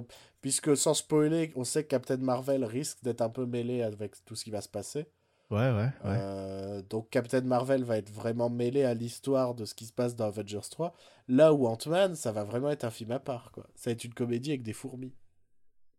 [0.41, 4.35] puisque sans spoiler, on sait que Captain Marvel risque d'être un peu mêlé avec tout
[4.35, 5.05] ce qui va se passer.
[5.51, 5.83] Ouais, ouais.
[5.83, 5.91] ouais.
[6.05, 10.15] Euh, donc Captain Marvel va être vraiment mêlé à l'histoire de ce qui se passe
[10.15, 10.95] dans Avengers 3.
[11.27, 13.67] Là où Ant-Man, ça va vraiment être un film à part quoi.
[13.75, 15.13] Ça va être une comédie avec des fourmis.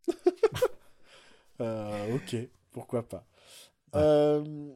[1.60, 2.36] euh, ok,
[2.72, 3.26] pourquoi pas.
[3.94, 4.72] Euh,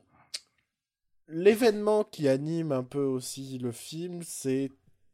[1.28, 4.70] l'événement qui anime un peu aussi le film, c'est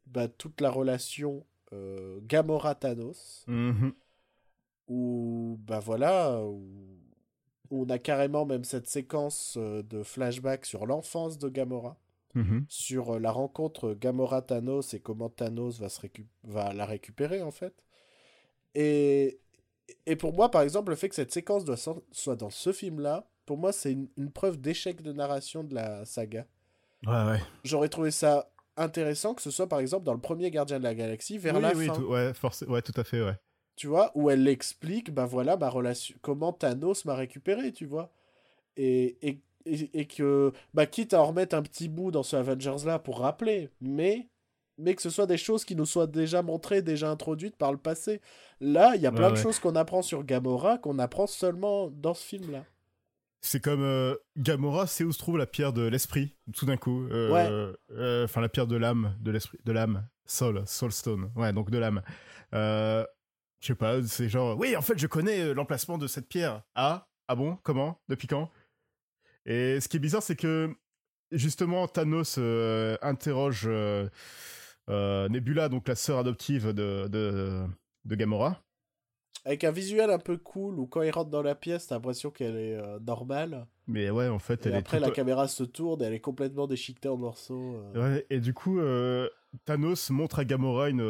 [0.06, 3.44] bah, toute la relation euh, Gamora-Thanos.
[3.46, 3.92] Mhm.
[4.88, 6.62] Où, bah voilà, où,
[7.70, 11.96] on a carrément même cette séquence euh, de flashback sur l'enfance de Gamora.
[12.34, 12.66] Mhm.
[12.68, 16.00] Sur euh, la rencontre Gamora-Thanos et comment Thanos va, se
[16.44, 17.74] va la récupérer en fait.
[18.74, 19.40] Et,
[20.06, 23.30] et pour moi, par exemple, le fait que cette séquence doit soit dans ce film-là,
[23.52, 26.46] pour moi, c'est une, preuve d'échec de narration de la saga.
[27.06, 27.40] Ouais, ouais.
[27.64, 30.94] J'aurais trouvé ça intéressant que ce soit, par exemple, dans le premier Gardien de la
[30.94, 31.92] Galaxie, vers la oui, fin.
[31.92, 32.32] Tout, ouais,
[32.68, 33.36] ouais, tout à fait, ouais.
[33.76, 38.10] Tu vois, où elle explique, bah voilà, ma relation, comment Thanos m'a récupéré, tu vois.
[38.78, 43.00] Et, et, et, que, bah, quitte à en remettre un petit bout dans ce Avengers-là
[43.00, 44.30] pour rappeler, mais
[44.78, 47.78] mais que ce soit des choses qui nous soient déjà montrées, déjà introduites par le
[47.78, 48.22] passé.
[48.60, 52.14] Là, il y a plein de choses qu'on apprend sur Gamora qu'on apprend seulement dans
[52.14, 52.64] ce film-là.
[53.44, 57.08] C'est comme euh, Gamora, c'est où se trouve la pierre de l'esprit, tout d'un coup.
[57.10, 60.08] Euh, euh, enfin, la pierre de l'âme, de l'esprit, de l'âme.
[60.24, 61.32] Soul, Soulstone.
[61.34, 62.02] Ouais, donc de l'âme.
[62.52, 63.04] je
[63.60, 66.62] sais pas, c'est genre, oui, en fait, je connais l'emplacement de cette pierre.
[66.76, 68.48] Ah, ah bon, comment, depuis quand?
[69.44, 70.72] Et ce qui est bizarre, c'est que
[71.32, 72.38] justement, Thanos
[73.02, 73.68] interroge
[74.88, 77.66] Nebula, donc la sœur adoptive de, de,
[78.04, 78.62] de Gamora.
[79.44, 82.30] Avec un visuel un peu cool où quand il rentre dans la pièce, t'as l'impression
[82.30, 83.66] qu'elle est euh, normale.
[83.88, 86.14] Mais ouais, en fait, Et elle après, est la toute- caméra se tourne et elle
[86.14, 87.74] est complètement déchiquetée en morceaux.
[87.96, 88.14] euh.
[88.14, 89.28] Ouais, et du coup, euh,
[89.64, 91.00] Thanos montre à Gamora une,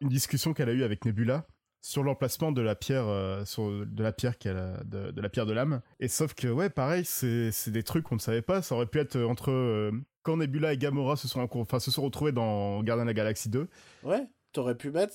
[0.00, 1.46] une discussion qu'elle a eue avec Nebula
[1.80, 5.28] sur l'emplacement de la pierre, euh, sur, de la pierre qu'elle a- de, de la
[5.30, 5.80] pierre de l'âme.
[5.98, 8.60] Et sauf que ouais, pareil, c'est c'est des trucs qu'on ne savait pas.
[8.62, 9.90] Ça aurait pu être entre euh,
[10.22, 13.48] quand Nebula et Gamora se sont, enfin, se sont retrouvés dans Gardien de la Galaxie
[13.48, 13.66] 2.
[14.04, 15.14] Ouais, t'aurais pu mettre.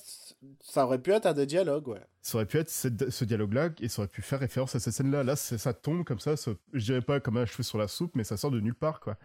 [0.60, 2.00] Ça aurait pu être un des dialogues, ouais.
[2.22, 5.24] Ça aurait pu être ce dialogue-là et ça aurait pu faire référence à cette scène-là.
[5.24, 6.36] Là, ça tombe comme ça.
[6.36, 8.74] ça- je dirais pas comme un cheveu sur la soupe, mais ça sort de nulle
[8.74, 9.16] part, quoi.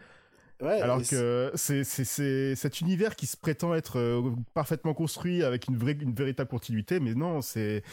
[0.61, 5.75] Ouais, Alors que c'est cet univers qui se prétend être euh, parfaitement construit avec une,
[5.77, 7.83] vraie, une véritable continuité, mais non, c'est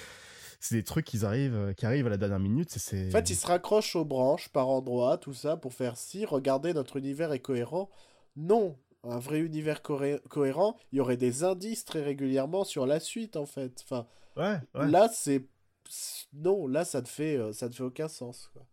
[0.63, 2.69] c'est des trucs qui arrivent, euh, qui arrivent à la dernière minute.
[2.71, 6.27] c'est- En fait, il se raccroche aux branches par endroits, tout ça, pour faire si,
[6.27, 7.89] regardez, notre univers est cohérent.
[8.37, 13.37] Non, un vrai univers cohérent, il y aurait des indices très régulièrement sur la suite,
[13.37, 13.81] en fait.
[13.85, 14.89] Enfin, Ouais, ouais.
[14.91, 15.45] là, c'est...
[16.33, 18.65] Non, là, ça ne fait, euh, ça ne fait aucun sens, quoi.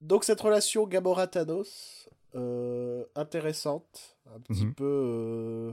[0.00, 4.74] Donc, cette relation Gamora-Thanos, euh, intéressante, un petit Mhm.
[4.74, 4.84] peu...
[4.84, 5.72] euh,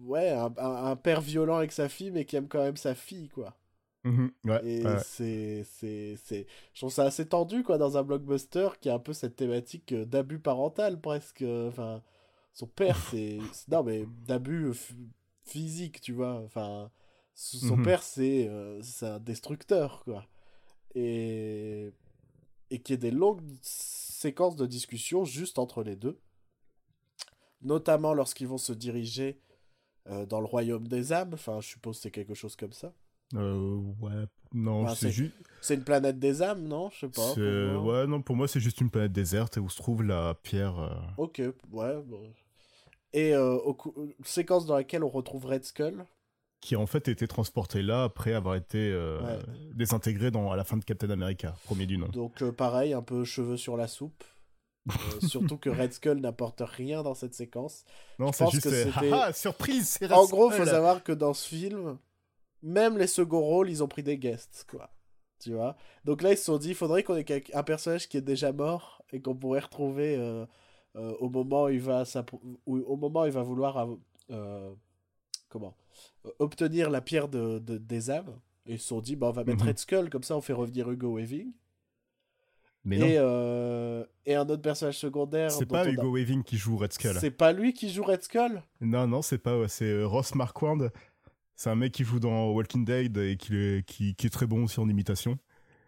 [0.00, 3.28] Ouais, un- un père violent avec sa fille, mais qui aime quand même sa fille,
[3.28, 3.54] quoi.
[4.44, 4.98] Ouais, Et ouais.
[4.98, 8.98] c'est, c'est, c'est, je trouve ça assez tendu quoi dans un blockbuster qui a un
[8.98, 11.42] peu cette thématique euh, d'abus parental presque.
[11.42, 12.02] euh, Enfin,
[12.54, 14.98] son père c'est, non mais d'abus euh, ph-
[15.44, 16.40] physique tu vois.
[16.44, 16.90] Enfin,
[17.34, 17.82] son Mhm.
[17.82, 20.26] père c'est, euh, c'est un destructeur quoi.
[20.94, 21.92] Et
[22.70, 26.20] et qu'il y ait des longues séquences de discussion juste entre les deux,
[27.62, 29.40] notamment lorsqu'ils vont se diriger
[30.08, 31.34] euh, dans le royaume des âmes.
[31.34, 32.94] Enfin, je suppose que c'est quelque chose comme ça.
[33.34, 34.24] Euh, ouais,
[34.54, 35.34] non, Enfin, c'est juste.
[35.60, 36.88] C'est une planète des âmes, non?
[36.90, 37.34] Je sais pas.
[37.34, 38.00] c'est- pour moi.
[38.00, 40.78] Ouais, non, pour moi, c'est juste une planète déserte où se trouve la pierre.
[40.78, 41.96] euh, Ok, ouais.
[42.06, 42.32] bon.
[43.12, 46.04] Et euh, au cou- séquence dans laquelle on retrouve Red Skull?
[46.60, 49.38] qui a en fait été transportée là après avoir été euh, Ouais.
[49.74, 52.08] désintégrée dans, à la fin de Captain America, premier du nom.
[52.08, 54.24] Donc pareil, un peu cheveux sur la soupe.
[54.88, 57.84] Euh, surtout que Red Skull n'apporte rien dans cette séquence.
[58.18, 58.64] Non, c'est juste.
[58.64, 58.68] que
[59.04, 60.66] euh, ah, surprise, c'est En gros, faut Skull.
[60.68, 61.98] savoir que dans ce film,
[62.62, 64.90] même les second rôles, ils ont pris des guests, quoi.
[65.40, 65.76] Tu vois?
[66.04, 68.52] Donc là, ils se sont dit, il faudrait qu'on ait un personnage qui est déjà
[68.52, 70.44] mort et qu'on pourrait retrouver euh,
[70.96, 73.88] euh, au moment où il va s'appro- où- au moment où il va vouloir
[74.30, 74.74] euh,
[75.48, 75.76] comment?
[76.40, 78.36] Obtenir la pierre de, de- des âmes.
[78.66, 79.68] Et ils se sont dit, bah, on va mettre Mhm.
[79.68, 81.52] Red Skull, comme ça on fait revenir Hugo Weaving.
[82.84, 85.50] Mais non, Et, et un autre personnage secondaire.
[85.50, 87.16] c'est pas a- Hugo Weaving qui joue Red Skull.
[87.20, 88.62] C'est pas lui qui joue Red Skull?
[88.80, 89.68] Non, non, c'est pas.
[89.68, 90.78] C'est Ross Marquand.
[91.58, 94.46] C'est un mec qui joue dans Walking Dead et qui, est- qui, qui est très
[94.46, 95.38] bon aussi en imitation.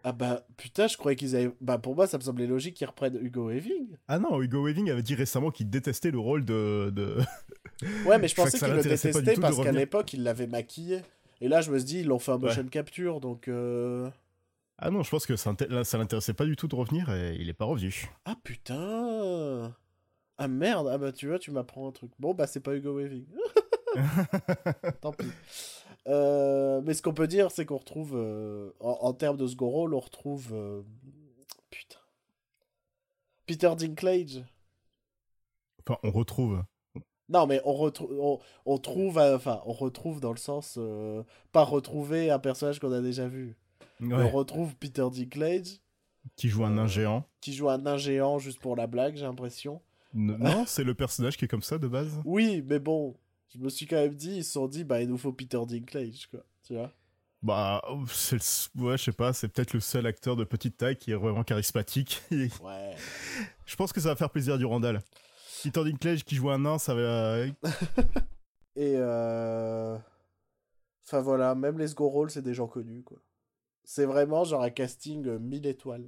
[0.03, 1.51] Ah bah putain, je croyais qu'ils avaient.
[1.61, 3.95] Bah pour moi, ça me semblait logique qu'ils reprennent Hugo Weaving.
[4.09, 6.91] Ah non, Hugo Weaving avait dit récemment qu'il détestait le rôle de.
[6.93, 7.17] de...
[8.05, 11.01] Ouais, mais je pensais qu'ils le de parce qu'à l'époque, ils l'avaient maquillé.
[11.39, 12.47] Et là, je me suis dit, ils l'ont fait en Ouais.
[12.49, 13.47] motion capture, donc.
[13.47, 14.09] euh,
[14.77, 17.47] Ah non, je pense que ça, ça l'intéressait pas du tout de revenir et il
[17.47, 18.09] est pas revenu.
[18.25, 19.73] Ah putain
[20.37, 22.11] Ah merde Ah bah tu vois, tu m'apprends un truc.
[22.19, 23.25] Bon, bah c'est pas Hugo Weaving.
[25.01, 25.27] Tant pis.
[26.07, 28.13] Euh, mais ce qu'on peut dire, c'est qu'on retrouve.
[28.15, 30.49] euh, en, en termes de second rôle, on retrouve.
[30.53, 30.81] euh,
[31.69, 31.99] Putain.
[33.45, 34.43] Peter Dinklage.
[35.87, 36.63] enfin, on retrouve.
[37.29, 40.77] Non, mais on, retrouve on, on trouve, enfin, on retrouve dans le sens,
[41.53, 43.55] pas retrouver un personnage qu'on a déjà vu.
[44.01, 45.79] Mais On retrouve Peter Dinklage,
[46.35, 47.23] qui joue un nain géant.
[47.39, 49.81] qui joue un nain géant juste pour la blague, j'ai l'impression.
[50.13, 52.19] Non, c'est le personnage qui est comme ça de base?
[52.25, 53.15] Oui, mais bon,
[53.53, 55.59] je me suis quand même dit, ils se sont dit, bah, il nous faut Peter
[55.67, 56.41] Dinklage, quoi.
[56.63, 56.91] Tu vois
[57.41, 60.97] Bah, c'est le- ouais, je sais pas, c'est peut-être le seul acteur de petite taille
[60.97, 62.21] qui est vraiment charismatique.
[62.31, 62.95] Ouais.
[63.65, 65.01] je pense que ça va faire plaisir du Randall.
[65.63, 67.45] Peter Dinklage qui joue un nain, ça va.
[68.75, 69.97] Et, euh...
[71.05, 73.17] Enfin, voilà, même les second rôles, c'est des gens connus, quoi.
[73.83, 76.07] C'est vraiment genre un casting euh, 1000 étoiles.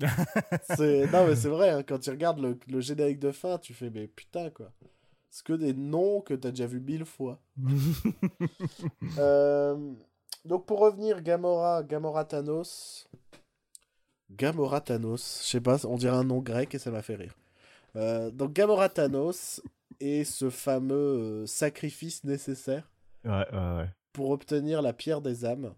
[0.00, 3.90] Non, mais c'est vrai, hein, quand tu regardes le, le générique de fin, tu fais,
[3.90, 4.70] mais putain, quoi.
[5.30, 7.40] C'est que des noms que t'as déjà vu mille fois.
[9.18, 9.92] Euh,
[10.44, 13.08] Donc, pour revenir, Gamora, Gamora Thanos.
[14.30, 17.34] Gamora Thanos, je sais pas, on dirait un nom grec et ça m'a fait rire.
[17.96, 19.60] Euh, donc, Gamora Thanos
[20.00, 22.90] est ce fameux euh, sacrifice nécessaire
[23.24, 23.90] ouais, ouais, ouais.
[24.12, 25.74] pour obtenir la pierre des âmes.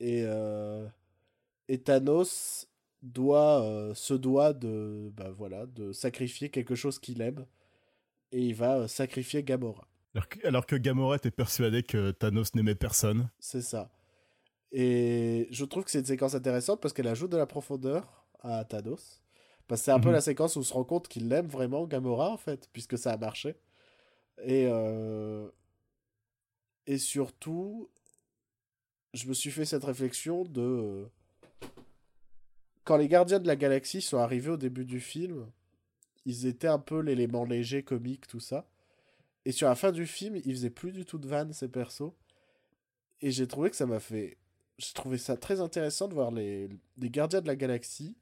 [0.00, 0.86] Et, euh,
[1.68, 2.66] et Thanos
[3.02, 7.46] doit, se doit de, bah voilà, de sacrifier quelque chose qu'il aime.
[8.32, 9.86] Et il va euh, sacrifier Gamora.
[10.14, 13.30] Alors que, alors que Gamora était persuadé que Thanos n'aimait personne.
[13.38, 13.90] C'est ça.
[14.72, 18.64] Et je trouve que c'est une séquence intéressante parce qu'elle ajoute de la profondeur à
[18.64, 19.20] Thanos.
[19.66, 20.14] Parce que c'est un peu Mhm.
[20.14, 23.12] la séquence où on se rend compte qu'il aime vraiment Gamora, en fait, puisque ça
[23.12, 23.54] a marché.
[24.42, 25.48] Et, euh,
[26.86, 27.88] et surtout,
[29.12, 30.60] je me suis fait cette réflexion de...
[30.60, 31.06] euh,
[32.84, 35.46] Quand les Gardiens de la Galaxie sont arrivés au début du film,
[36.24, 38.66] ils étaient un peu l'élément léger, comique, tout ça.
[39.44, 42.12] Et sur la fin du film, ils faisaient plus du tout de vannes, ces persos.
[43.20, 44.36] Et j'ai trouvé que ça m'a fait...
[44.78, 48.16] J'ai trouvé ça très intéressant de voir les, les Gardiens de la Galaxie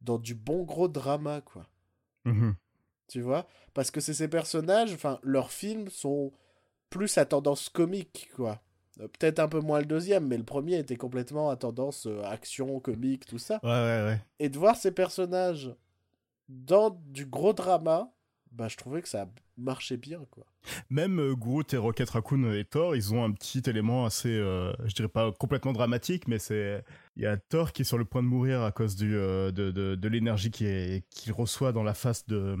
[0.00, 1.66] dans du bon gros drama, quoi.
[2.24, 2.54] Mhm.
[3.08, 3.46] Tu vois?
[3.74, 6.32] Parce que c'est ces personnages, enfin, leurs films sont
[6.90, 8.60] plus à tendance comique, quoi.
[9.00, 12.22] Euh, Peut-être un peu moins le deuxième, mais le premier était complètement à tendance euh,
[12.24, 13.60] action, comique, tout ça.
[13.62, 14.20] Ouais, ouais, ouais.
[14.38, 15.74] Et de voir ces personnages
[16.48, 18.12] dans du gros drama,
[18.52, 20.46] bah, je trouvais que ça marchait bien, quoi.
[20.90, 24.72] Même euh, Groot et Rocket Raccoon et Thor, ils ont un petit élément assez, euh,
[24.86, 26.82] je dirais pas complètement dramatique, mais c'est
[27.16, 29.50] il y a Thor qui est sur le point de mourir à cause du euh,
[29.50, 32.56] de, de, de l'énergie qu'il qu'il reçoit dans la face de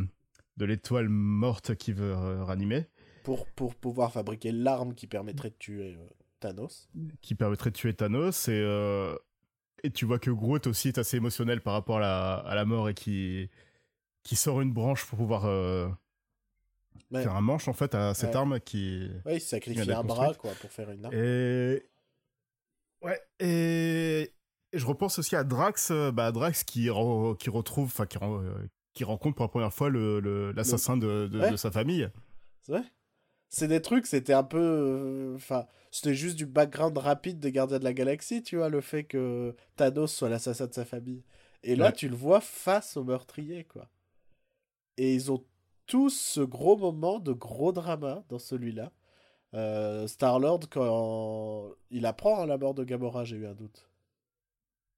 [0.56, 2.86] de l'étoile morte qu'il veut ranimer,
[3.22, 5.96] Pour, pour pouvoir fabriquer l'arme qui permettrait de tuer
[6.40, 6.88] Thanos.
[7.22, 9.14] qui permettrait de tuer Thanos et
[9.84, 12.64] et tu vois que Groot aussi est assez émotionnel par rapport à la, à la
[12.64, 13.48] mort et qui
[14.28, 15.88] qui sort une branche pour pouvoir euh,
[17.10, 17.22] Ouais.
[17.22, 18.36] faire un manche en fait à cette Ouais.
[18.36, 21.14] arme qui Ouais, il sacrifie un bras, quoi, pour faire une arme.
[21.14, 21.82] Et
[23.02, 24.30] ouais, et,
[24.72, 28.18] et je repense aussi à Drax, euh, bah Drax qui re- qui retrouve, enfin qui,
[28.20, 28.52] euh,
[28.92, 31.50] qui rencontre pour la première fois le le- l'assassin de, de, Ouais.
[31.50, 32.10] de sa famille.
[32.60, 32.82] C'est vrai
[33.48, 34.58] C'est des trucs, c'était un peu.
[34.60, 38.82] euh, Enfin, c'était juste du background rapide des Gardiens de la Galaxie, tu vois, le
[38.82, 41.24] fait que Thanos soit l'assassin de sa famille.
[41.62, 41.92] Et là, Ouais.
[41.92, 43.88] tu le vois face au meurtrier, quoi.
[44.98, 45.42] Et ils ont
[45.86, 48.92] tous ce gros moment de gros drama dans celui-là.
[49.54, 53.88] Euh, Star-Lord, quand il apprend à la mort de Gamora, j'ai eu un doute.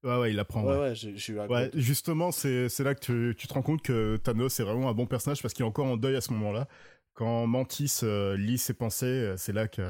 [0.03, 0.63] Ouais, ouais, il apprend.
[0.65, 1.77] Ouais, Ouais, ouais, j'ai eu un Ouais, doute.
[1.79, 4.93] justement, c'est c'est là que tu, tu te rends compte que Thanos est vraiment un
[4.93, 6.67] bon personnage parce qu'il est encore en deuil à ce moment-là.
[7.13, 9.81] Quand Mantis euh, lit ses pensées, euh, c'est là que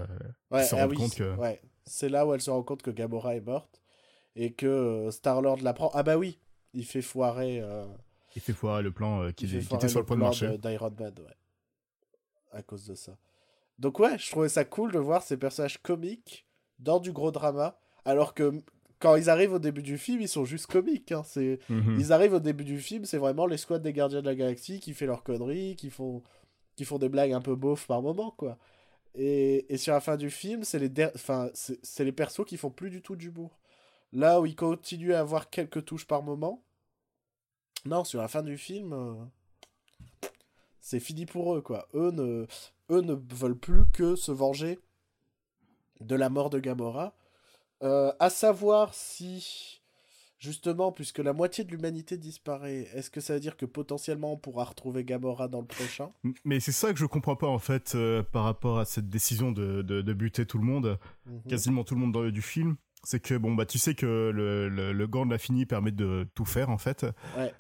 [0.52, 1.62] Ouais, se ah oui, compte que- ouais.
[1.86, 3.82] C'est là où elle se rend compte que Gamora est morte
[4.36, 5.90] et que Star-Lord l'apprend.
[5.94, 6.40] Ah bah oui,
[6.74, 7.60] il fait foirer.
[7.62, 7.86] euh,
[8.36, 10.28] il fait foirer le plan euh, qui, il qui était sur le point de plan
[10.30, 10.58] marcher.
[10.58, 11.36] d'Iron Man, ouais.
[12.52, 13.18] À cause de ça.
[13.80, 16.46] Donc ouais, je trouvais ça cool de voir ces personnages comiques
[16.80, 18.62] dans du gros drama, alors que
[19.00, 21.12] quand ils arrivent au début du film, ils sont juste comiques.
[21.12, 21.24] hein.
[21.26, 21.60] C'est...
[21.70, 21.98] Mhm.
[22.00, 24.80] Ils arrivent au début du film, c'est vraiment les squads des Gardiens de la Galaxie
[24.80, 26.22] qui fait leurs conneries, qui font,
[26.76, 28.60] qui font des blagues un peu beaufs par moment, quoi.
[29.16, 32.46] Et, et sur la fin du film, c'est les, der- enfin, c'est, c'est les persos
[32.46, 33.58] qui font plus du tout d'humour.
[34.14, 36.64] Là où ils continuent à avoir quelques touches par moment,
[37.86, 39.14] non, sur la fin du film, euh,
[40.80, 41.88] c'est fini pour eux, quoi.
[41.94, 42.46] Eux ne,
[42.90, 44.80] eux ne veulent plus que se venger
[46.00, 47.14] de la mort de Gamora.
[47.84, 49.82] Euh, à savoir si,
[50.38, 54.38] justement, puisque la moitié de l'humanité disparaît, est-ce que ça veut dire que potentiellement on
[54.38, 56.12] pourra retrouver Gamora dans le prochain?
[56.44, 59.52] Mais c'est ça que je comprends pas en fait euh, par rapport à cette décision
[59.52, 61.00] de, de, de buter tout le monde.
[61.26, 61.42] Mhm.
[61.50, 64.70] quasiment tout le monde dans, du film, c'est que bon bah tu sais que le,
[64.70, 67.06] le, le gant de l'infini permet de tout faire en fait.
[67.38, 67.54] Ouais,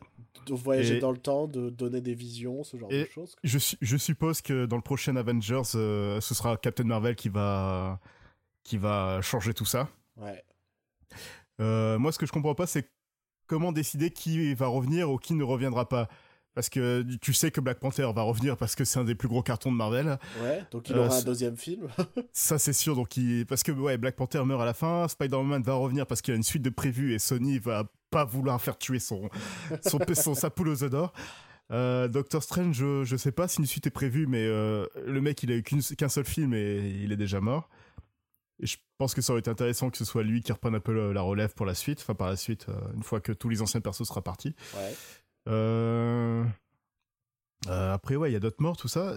[0.45, 3.35] de voyager Et- dans le temps, de donner des visions, ce genre Et- de choses.
[3.43, 7.29] Je, su- je suppose que dans le prochain Avengers, euh, ce sera Captain Marvel qui
[7.29, 7.99] va
[8.63, 9.89] qui va changer tout ça.
[10.17, 10.43] Ouais.
[11.59, 12.89] Euh, moi, ce que je comprends pas, c'est
[13.47, 16.07] comment décider qui va revenir ou qui ne reviendra pas.
[16.53, 19.29] Parce que tu sais que Black Panther va revenir parce que c'est un des plus
[19.29, 20.17] gros cartons de Marvel.
[20.41, 21.87] Ouais, donc il Euh, aura un deuxième film.
[22.33, 22.93] Ça, c'est sûr.
[22.95, 23.45] Donc, il...
[23.45, 26.35] parce que ouais, Black Panther meurt à la fin, Spider-Man va revenir parce qu'il y
[26.35, 29.29] a une suite de prévues et Sony va pas vouloir faire tuer son,
[29.83, 31.13] son, son- sa poule aux œufs d'or.
[31.71, 35.21] Euh, Doctor Strange, je, je sais pas si une suite est prévue, mais euh, le
[35.21, 37.69] mec, il a eu qu'un seul film et il est déjà mort.
[38.61, 40.79] Et je pense que ça aurait été intéressant que ce soit lui qui reprenne un
[40.81, 43.31] peu le- la relève pour la suite, enfin par la suite, euh, une fois que
[43.31, 44.53] tous les anciens persos sera partis.
[44.75, 44.93] Ouais.
[47.67, 49.15] Après, ouais, il y a d'autres morts, tout ça.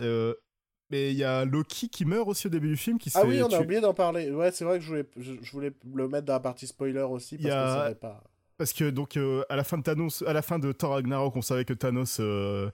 [0.90, 2.98] Mais il y a Loki qui meurt aussi au début du film.
[2.98, 4.30] Qui Ah oui, on a oublié d'en parler.
[4.30, 7.00] Ouais, c'est vrai que je voulais, je, je voulais le mettre dans la partie spoiler
[7.00, 8.22] aussi, parce a- pas.
[8.56, 11.34] Parce que donc euh, à la fin de Thanos, à la fin de Thor Ragnarok,
[11.36, 12.70] on savait que Thanos euh,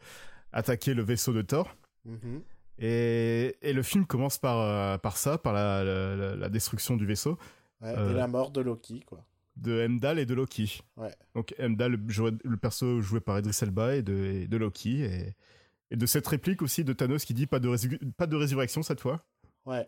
[0.52, 1.74] attaquait le vaisseau de Thor.
[2.04, 2.42] Mhm.
[2.78, 6.96] Et, et le film commence par, euh, par ça, par la, la- la- la destruction
[6.96, 7.38] du vaisseau
[7.82, 8.10] Ouais, Euh.
[8.10, 9.24] Et la mort de Loki, quoi.
[9.56, 10.82] de Heimdall et de Loki.
[10.96, 11.14] Ouais.
[11.34, 15.02] Donc Heimdall, joué- le perso joué par Idris Elba et de, et de Loki.
[15.02, 15.34] Et,
[15.90, 17.68] et de cette réplique aussi de Thanos qui dit pas de,
[18.16, 19.24] pas de résurrection cette fois.
[19.66, 19.86] Ouais.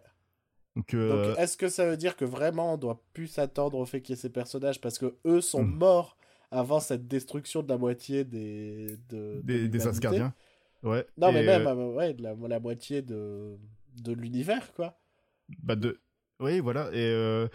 [0.77, 3.85] Donc, euh, Donc, est-ce que ça veut dire que vraiment on doit plus s'attendre au
[3.85, 5.75] fait qu'il y ait ces personnages parce que eux sont Mm.
[5.77, 6.16] morts
[6.51, 10.35] avant cette destruction de la moitié des de, de des, Asgardiens?
[10.83, 11.07] Ouais.
[11.16, 13.57] Non, mais même euh, euh, ouais, de la, la moitié de
[14.03, 14.99] de l'univers, quoi.
[15.62, 16.01] bah de...
[16.41, 16.89] Oui, voilà.
[16.93, 17.47] Et euh,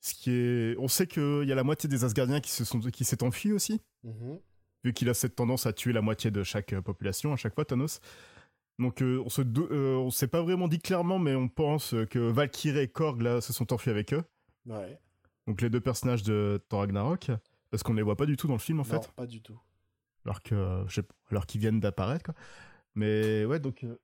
[0.00, 0.76] ce qui est...
[0.78, 3.52] on sait qu'il y a la moitié des Asgardiens qui se sont qui s'est enfui
[3.52, 3.80] aussi.
[4.04, 4.38] Mhm.
[4.84, 7.64] vu qu'il a cette tendance à tuer la moitié de chaque population à chaque fois,
[7.64, 8.00] Thanos.
[8.78, 12.18] Donc euh, on se euh, on s'est pas vraiment dit clairement, mais on pense que
[12.18, 14.22] Valkyrie et Korg là se sont enfuis avec eux.
[14.66, 14.98] Ouais.
[15.46, 17.30] Donc les deux personnages de Thor Ragnarok,
[17.70, 19.40] parce qu'on les voit pas du tout dans le film en non, fait, pas du
[19.40, 19.58] tout.
[20.24, 22.34] alors que je sais pas, alors qu'ils viennent d'apparaître quoi.
[22.94, 23.96] Mais ouais donc euh,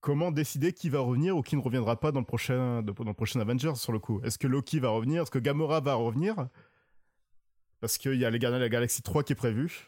[0.00, 3.14] comment décider qui va revenir ou qui ne reviendra pas dans le prochain dans le
[3.14, 4.20] prochain Avengers sur le coup?
[4.24, 5.22] Est-ce que Loki va revenir?
[5.22, 6.48] Est-ce que Gamora va revenir?
[7.80, 9.86] Parce qu'il y a les Gardiens de la Galaxie 3 qui est prévu.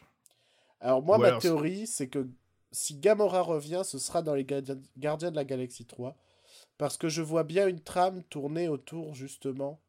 [0.79, 2.27] Alors moi, ma alors- théorie, c'est que
[2.71, 6.17] si Gamora revient, ce sera dans les Gardiens, de la Galaxie 3.
[6.77, 9.79] Parce que je vois bien une trame tourner autour, justement,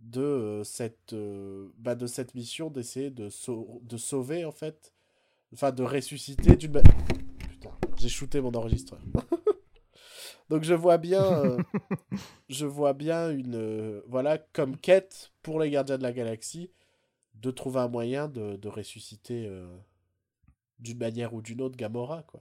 [0.00, 4.92] de, euh, cette, euh, bah, de cette mission d'essayer de, sau- de sauver, en fait.
[5.52, 9.00] Enfin, de ressusciter Putain, j'ai shooté mon enregistreur.
[10.50, 11.22] Donc je vois bien...
[11.24, 11.58] euh,
[12.48, 14.00] je vois bien une...
[14.06, 16.70] voilà, comme quête pour les Gardiens de la Galaxie,
[17.34, 19.48] de trouver un moyen de ressusciter...
[20.80, 22.40] d'une manière ou d'une autre Gamora, quoi.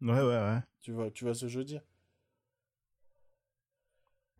[0.00, 0.62] Ouais ouais ouais.
[0.80, 1.82] Tu vois, tu vois ce que je veux dire?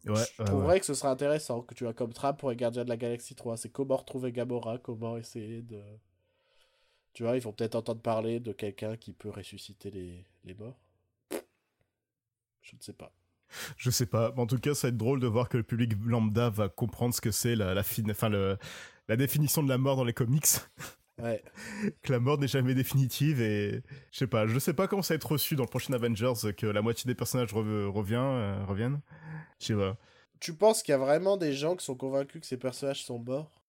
[0.07, 0.81] Ouais, Je ouais, trouverais ouais.
[0.81, 3.35] que ce serait intéressant que tu as comme trame pour les Gardiens de la Galaxie
[3.35, 3.57] 3.
[3.57, 5.83] C'est comment retrouver Gamora, comment essayer de...
[7.15, 10.79] Tu vois, ils vont peut-être entendre parler de quelqu'un qui peut ressusciter les, les morts.
[12.61, 13.13] Je ne sais pas.
[13.77, 14.33] Je sais pas.
[14.37, 17.15] En tout cas, ça va être drôle de voir que le public lambda va comprendre
[17.15, 18.59] ce que c'est la, la, fine- enfin, le,
[19.09, 20.47] la définition de la mort dans les comics.
[21.19, 21.43] Ouais.
[22.03, 24.47] que la mort n'est jamais définitive et je sais pas.
[24.47, 27.09] Je sais pas comment ça va être reçu dans le prochain Avengers que la moitié
[27.09, 29.01] des personnages re- revient, euh, reviennent.
[29.61, 29.97] Je sais pas.
[30.41, 33.19] Tu penses qu'il y a vraiment des gens qui sont convaincus que ces personnages sont
[33.19, 33.63] morts?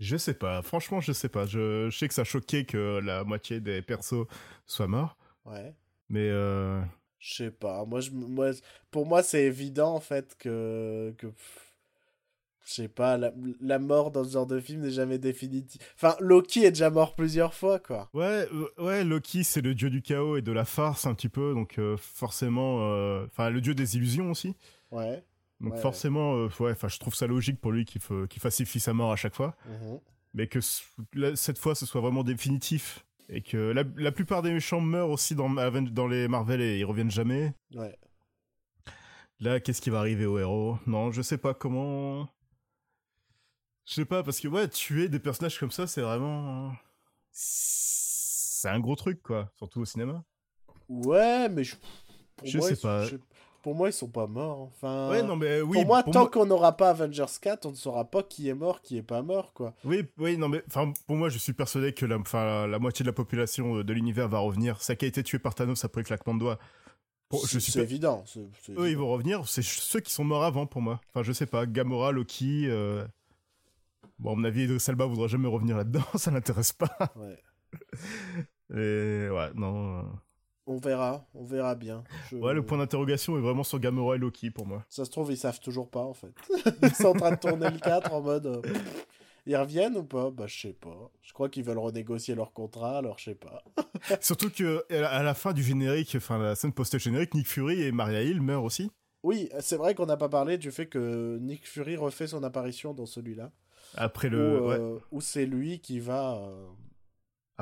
[0.00, 0.62] Je sais pas.
[0.62, 1.46] Franchement, je sais pas.
[1.46, 4.26] Je, je sais que ça choquait que la moitié des persos
[4.66, 5.74] soient morts, Ouais.
[6.08, 6.82] mais euh,
[7.18, 7.84] Je sais pas.
[7.84, 8.50] Moi, je, moi,
[8.90, 11.63] pour moi, c'est évident en fait que, que pff,
[12.64, 15.80] je sais pas, la, la mort dans ce genre de film n'est jamais définitive.
[15.96, 18.08] Enfin, Loki est déjà mort plusieurs fois, quoi.
[18.14, 21.28] Ouais, euh, ouais, Loki, c'est le dieu du chaos et de la farce un petit
[21.28, 24.56] peu, donc euh, forcément, euh, enfin le dieu des illusions aussi.
[24.90, 25.22] Ouais.
[25.60, 28.80] Donc Ouais, forcément, euh, ouais, enfin je trouve ça logique pour lui qu'il qu'il falsifie
[28.80, 30.00] sa mort à chaque fois, Mhm.
[30.34, 30.58] mais que
[31.14, 35.10] là, cette fois ce soit vraiment définitif et que la, la plupart des méchants meurent
[35.10, 37.54] aussi dans, dans les Marvel et ils reviennent jamais.
[37.74, 37.96] Ouais.
[39.40, 40.78] Là, qu'est-ce qui va arriver aux héros?
[40.86, 42.28] Non, je sais pas comment.
[43.86, 46.72] Je sais pas parce que ouais, tuer des personnages comme ça, c'est vraiment,
[47.32, 50.24] c'est un gros truc quoi, surtout au cinéma.
[50.88, 51.76] Ouais, mais je,
[52.36, 53.04] pour Je moi, sais ils sont- pas.
[53.06, 53.16] je-
[53.62, 54.60] pour moi, ils sont pas morts.
[54.74, 55.78] Enfin, Ouais, non, mais oui.
[55.78, 58.48] pour moi, pour tant moi- qu'on n'aura pas Avengers 4, on ne saura pas qui
[58.48, 59.74] est mort, qui est pas mort, quoi.
[59.84, 63.04] Oui, oui, non, mais enfin, pour moi, je suis persuadé que la, enfin, la, moitié
[63.04, 64.82] de la population euh, de l'univers va revenir.
[64.82, 66.58] Ça qui a été tué par Thanos après le claquement de doigts.
[67.30, 68.22] Pour- je C'est évident.
[68.76, 69.48] Eux, ils vont revenir.
[69.48, 71.00] C'est ceux qui sont morts avant pour moi.
[71.08, 71.64] Enfin, je sais pas.
[71.64, 72.66] Gamora, Loki.
[72.68, 73.06] euh,
[74.18, 76.04] Bon, à mon avis, Idris Elba voudra jamais revenir là-dedans.
[76.14, 77.12] Ça l'intéresse pas.
[77.16, 77.38] Ouais.
[78.70, 79.98] Et ouais, non.
[79.98, 80.02] euh,
[80.66, 82.04] On verra, on verra bien.
[82.30, 84.84] Je- Ouais, le point d'interrogation est vraiment sur Gamora et Loki pour moi.
[84.88, 86.32] Ça se trouve, ils savent toujours pas, en fait.
[86.82, 88.46] ils sont en train de tourner le 4 en mode.
[88.46, 88.62] euh,
[89.46, 90.30] Ils reviennent ou pas?
[90.30, 91.10] Bah, je sais pas.
[91.20, 93.62] Je crois qu'ils veulent renégocier leur contrat, alors je sais pas.
[94.20, 98.22] Surtout que à la fin du générique, enfin la scène post-générique, Nick Fury et Maria
[98.22, 98.90] Hill meurent aussi.
[99.22, 102.92] Oui, c'est vrai qu'on n'a pas parlé du fait que Nick Fury refait son apparition
[102.94, 103.50] dans celui-là.
[103.96, 104.60] Après Où, le.
[104.60, 106.36] ouais, euh, où c'est lui qui va.
[106.38, 106.66] euh,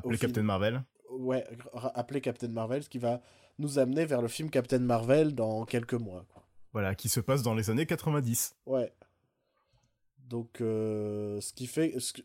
[0.02, 0.16] film.
[0.18, 0.82] Captain Marvel.
[1.10, 1.46] ouais,
[1.94, 3.20] appeler Captain Marvel, ce qui va
[3.58, 6.24] nous amener vers le film Captain Marvel dans quelques mois.
[6.32, 6.42] quoi.
[6.72, 8.56] Voilà, qui se passe dans les années 90.
[8.66, 8.92] Ouais.
[10.28, 11.94] Donc, euh, ce qui fait.
[11.98, 12.22] ce que-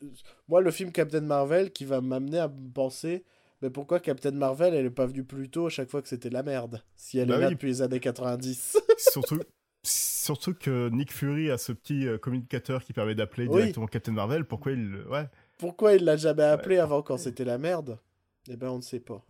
[0.47, 3.25] Moi, le film Captain Marvel qui va m'amener à me penser.
[3.61, 6.29] Mais pourquoi Captain Marvel, elle est pas venue plus tôt à chaque fois que c'était
[6.29, 7.53] la merde Si elle Bah est là oui.
[7.55, 8.77] depuis les années 90.
[8.97, 9.39] surtout,
[9.87, 13.61] surtout que Nick Fury a ce petit euh, communicateur qui permet d'appeler Oui.
[13.61, 14.45] directement Captain Marvel.
[14.45, 15.03] Pourquoi il.
[15.09, 15.27] Ouais.
[15.57, 17.99] pourquoi il l'a jamais appelé Ouais, avant quand c'était la merde?
[18.49, 19.23] Eh ben, on ne sait pas.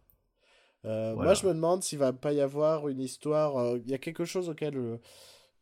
[0.85, 1.29] Euh, Voilà.
[1.29, 3.57] Moi, je me demande s'il va pas y avoir une histoire.
[3.57, 4.97] euh, Il y a quelque chose auquel euh,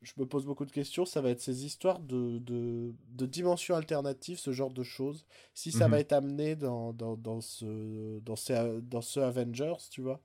[0.02, 1.06] je me pose beaucoup de questions.
[1.06, 5.26] Ça va être ces histoires de, de, de dimensions alternatives, ce genre de choses.
[5.54, 5.92] Si ça Mhm.
[5.92, 10.20] va être amené dans, dans, dans, ce, dans, ces- dans ce Avengers, tu vois,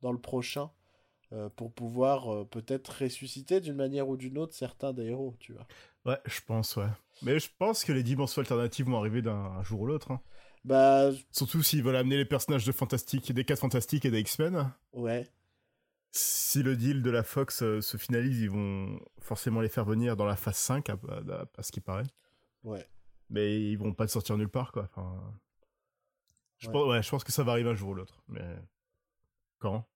[0.00, 0.70] dans le prochain,
[1.32, 5.52] euh, pour pouvoir euh, peut-être ressusciter d'une manière ou d'une autre certains des héros, tu
[5.54, 5.66] vois.
[6.04, 6.88] Ouais, je pense, ouais.
[7.22, 10.10] Mais je pense que les dimensions alternatives vont arriver d'un jour ou l'autre.
[10.10, 10.20] hein.
[10.64, 14.72] Bah, Surtout s'ils veulent amener les personnages de Fantastique, des 4 Fantastiques et des X-Men.
[14.92, 15.28] ouais.
[16.14, 20.14] Si le deal de la Fox euh, se finalise, ils vont forcément les faire venir
[20.14, 22.04] dans la phase 5, à, à- à ce qui paraît.
[22.64, 22.86] Ouais.
[23.30, 24.82] Mais ils vont pas sortir nulle part, quoi.
[24.94, 25.18] Enfin,
[26.58, 26.72] je, Ouais.
[26.74, 28.22] Pense, ouais, je pense que ça va arriver un jour ou l'autre.
[28.28, 28.44] Mais
[29.58, 29.86] quand?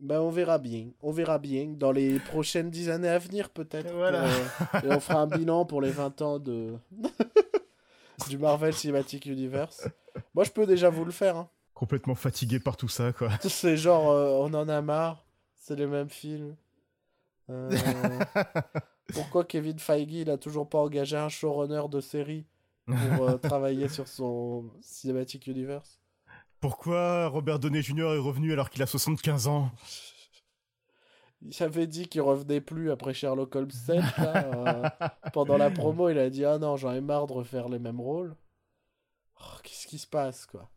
[0.00, 0.88] Ben, on verra bien.
[1.02, 3.92] On verra bien dans les prochaines dix années à venir, peut-être.
[3.94, 4.22] Voilà.
[4.22, 6.74] pour, euh, et on fera un bilan pour les 20 ans de...
[8.28, 9.88] du Marvel Cinematic Universe.
[10.34, 11.36] Moi, je peux déjà vous le faire.
[11.36, 11.48] Hein.
[11.74, 13.30] Complètement fatigué par tout ça, quoi.
[13.42, 15.24] C'est genre, euh, on en a marre.
[15.54, 16.56] C'est les mêmes films.
[17.50, 17.70] Euh,
[19.12, 22.46] pourquoi Kevin Feige, il a toujours pas engagé un showrunner de série
[22.86, 26.00] pour euh, travailler sur son Cinematic Universe?
[26.60, 28.14] Pourquoi Robert Downey Jr.
[28.14, 29.70] est revenu alors qu'il a 75 ans?
[31.48, 33.96] J'avais dit qu'il revenait plus après Sherlock Holmes 7.
[34.18, 37.68] là, euh, pendant la promo, il a dit Ah non, j'en ai marre de refaire
[37.68, 38.34] les mêmes rôles.
[39.40, 40.70] Oh, Qu'est-ce qui se passe, quoi?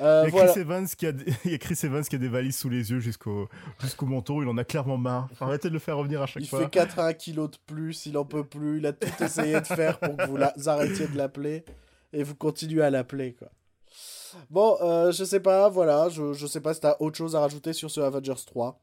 [0.00, 0.52] Euh, il, y a voilà.
[0.52, 2.70] Chris Evans qui a, des- il y a Chris Evans qui a des valises sous
[2.70, 3.48] les yeux jusqu'au
[3.80, 4.40] jusqu'au menton.
[4.40, 5.28] Il en a clairement marre.
[5.34, 6.60] Faut arrêter de le faire revenir à chaque Il fois.
[6.60, 9.98] fait 81 kilos de plus, il en peut plus, il a tout essayé de faire
[9.98, 11.64] pour que vous la- vous arrêtiez de l'appeler
[12.12, 13.48] et vous continuez à l'appeler quoi.
[14.50, 17.40] Bon, euh, je sais pas, voilà, je, je sais pas si t'as autre chose à
[17.40, 18.80] rajouter sur ce Avengers 3.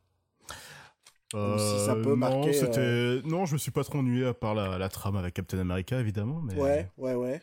[1.47, 3.21] Ou si ça peut Euh, marquer, Non, c'était...
[3.23, 5.99] non, je me suis pas trop ennuyé à part la, la trame avec Captain America,
[5.99, 6.41] évidemment.
[6.41, 7.41] Mais Ouais, ouais, ouais.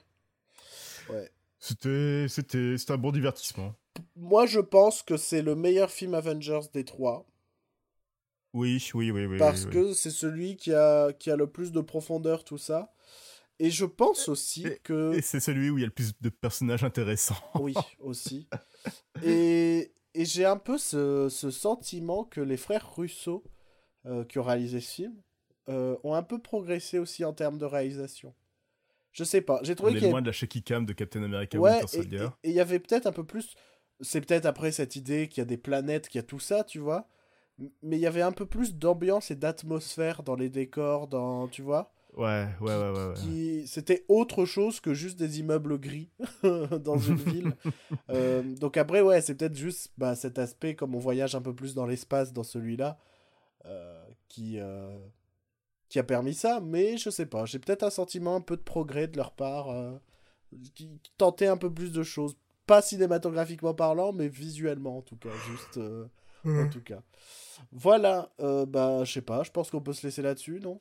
[1.08, 1.30] Ouais.
[1.58, 3.74] C'était, c'était, c'était un bon divertissement.
[4.16, 7.28] Moi, je pense que c'est le meilleur film Avengers des trois
[8.54, 9.38] Oui, oui, oui, oui.
[9.38, 9.72] parce oui, oui.
[9.72, 12.92] que c'est celui qui a, qui a le plus de profondeur, tout ça.
[13.60, 15.14] Et je pense aussi Et- que.
[15.14, 17.36] Et c'est celui où il y a le plus de personnages intéressants.
[17.60, 18.48] Oui, aussi.
[19.22, 23.44] Et, et j'ai un peu ce, ce sentiment que les frères Russo,
[24.06, 25.14] euh, qui ont réalisé ce film,
[25.68, 28.34] euh, ont un peu progressé aussi en termes de réalisation.
[29.12, 30.84] Je sais pas, j'ai On trouvé est qu'il y a- loin de la shaky cam
[30.84, 32.26] de Captain America Ouais, Winter et Soldier.
[32.42, 33.54] et- il y avait peut-être un peu plus.
[34.00, 36.64] C'est peut-être après cette idée qu'il y a des planètes, qu'il y a tout ça,
[36.64, 37.08] tu vois.
[37.82, 41.62] Mais il y avait un peu plus d'ambiance et d'atmosphère dans les décors, dans, tu
[41.62, 41.92] vois.
[42.16, 43.06] Ouais, ouais, ouais, ouais.
[43.08, 43.14] ouais.
[43.14, 46.10] qui c'était autre chose que juste des immeubles gris
[46.42, 47.56] dans une ville.
[48.10, 51.54] Euh, donc après, ouais, c'est peut-être juste bah, cet aspect, comme on voyage un peu
[51.54, 52.98] plus dans l'espace dans celui-là,
[53.64, 54.96] euh, qui, euh,
[55.88, 56.60] qui a permis ça.
[56.60, 59.70] Mais je sais pas, j'ai peut-être un sentiment un peu de progrès de leur part,
[59.70, 59.92] euh,
[60.74, 62.36] qui, qui tentait un peu plus de choses.
[62.66, 66.06] Pas cinématographiquement parlant, mais visuellement en tout cas, juste euh,
[66.46, 67.02] en tout cas.
[67.72, 70.80] Voilà, euh, bah je sais pas, je pense qu'on peut se laisser là-dessus, non?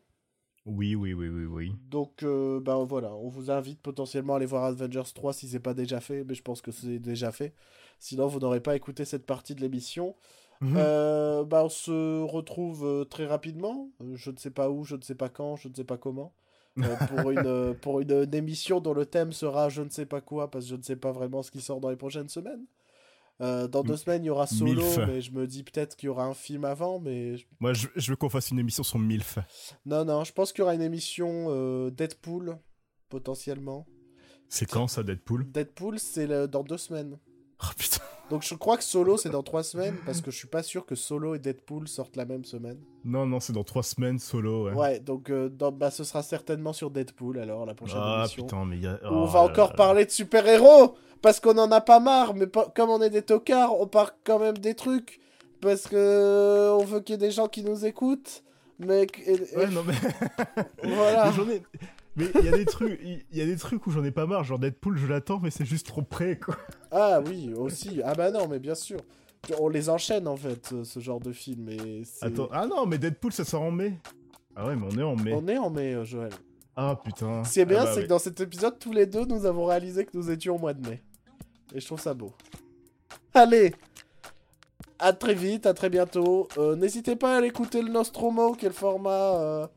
[0.66, 1.76] Oui, oui, oui, oui, oui.
[1.90, 5.60] donc, euh, ben voilà, on vous invite potentiellement à aller voir Avengers 3 si c'est
[5.60, 7.54] pas déjà fait, mais je pense que c'est déjà fait.
[8.00, 10.16] Sinon, vous n'aurez pas écouté cette partie de l'émission.
[10.62, 10.76] Mhm.
[10.78, 13.90] Euh, ben, on se retrouve euh, très rapidement.
[14.14, 16.34] Je ne sais pas où, je ne sais pas quand, je ne sais pas comment.
[16.80, 20.22] euh, pour une, pour une, une émission dont le thème sera je ne sais pas
[20.22, 22.66] quoi, parce que je ne sais pas vraiment ce qui sort dans les prochaines semaines.
[23.44, 24.98] Euh, dans deux semaines, il y aura Solo, Milf.
[25.06, 28.10] mais je me dis peut-être qu'il y aura un film avant, mais Moi, je, je
[28.12, 29.38] veux qu'on fasse une émission sur MILF.
[29.86, 32.58] non, non, je pense qu'il y aura une émission euh, Deadpool,
[33.10, 33.86] potentiellement.
[34.50, 35.52] C'est quand ça, Deadpool?
[35.52, 37.20] Deadpool, c'est le- dans deux semaines.
[37.64, 38.02] Oh putain.
[38.30, 40.86] Donc je crois que Solo, c'est dans trois semaines, parce que je suis pas sûr
[40.86, 42.78] que Solo et Deadpool sortent la même semaine.
[43.04, 44.70] Non, non, c'est dans trois semaines, solo.
[44.70, 44.74] Ouais.
[44.74, 48.44] Ouais, donc euh, dans- bah, ce sera certainement sur Deadpool, alors, la prochaine ah émission.
[48.44, 48.98] putain, mais il y a.
[49.04, 49.76] On oh va encore là.
[49.76, 53.22] parler de super-héros, parce qu'on en a pas marre, mais pas- comme on est des
[53.24, 55.20] tocards, on part quand même des trucs,
[55.60, 58.44] parce que euh, on veut qu'il y ait des gens qui nous écoutent,
[58.80, 59.06] mais...
[59.26, 59.94] et- Ouais, non, mais.
[60.96, 61.26] Voilà.
[61.26, 61.62] Mais j'en ai-
[62.16, 64.26] Mais il y a des trucs, il y a des trucs où j'en ai pas
[64.28, 64.44] marre.
[64.44, 66.56] Genre Deadpool, je l'attends, mais c'est juste trop près, quoi.
[66.92, 68.02] Ah oui, aussi.
[68.06, 69.00] Ah bah non, mais bien sûr.
[69.60, 71.68] On les enchaîne en fait, ce- ce genre de film.
[71.70, 74.00] Et Attends, ah non, mais Deadpool, ça sort en mai.
[74.56, 75.34] Ah ouais, mais on est en mai.
[75.34, 76.32] On est en mai, euh, Joël.
[76.76, 77.44] Ah putain.
[77.44, 79.46] Ce qui est bien, Ah bah c'est que dans cet épisode, tous les deux, nous
[79.46, 81.02] avons réalisé que nous étions au mois de mai.
[81.74, 82.32] Et je trouve ça beau.
[83.34, 83.74] Allez
[85.00, 86.48] À très vite, à très bientôt.
[86.58, 89.10] Euh, N'hésitez pas à aller écouter le Nostromo, qui est le format
[89.40, 89.68] euh,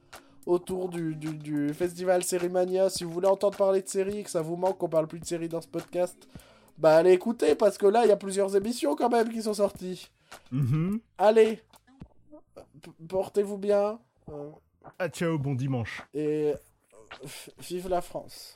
[0.47, 2.89] autour du, du, du festival Sérimania.
[2.89, 5.19] Si vous voulez entendre parler de séries et que ça vous manque qu'on parle plus
[5.21, 6.17] de séries dans ce podcast,
[6.79, 9.55] bah allez écouter, parce que là, il y a plusieurs émissions quand même qui sont
[9.55, 10.11] sorties.
[10.53, 11.01] Mhm.
[11.19, 11.61] Allez
[13.09, 13.99] Portez-vous bien.
[14.99, 16.03] Ah ciao, bon dimanche.
[16.15, 17.27] et euh,
[17.59, 18.56] vive la France.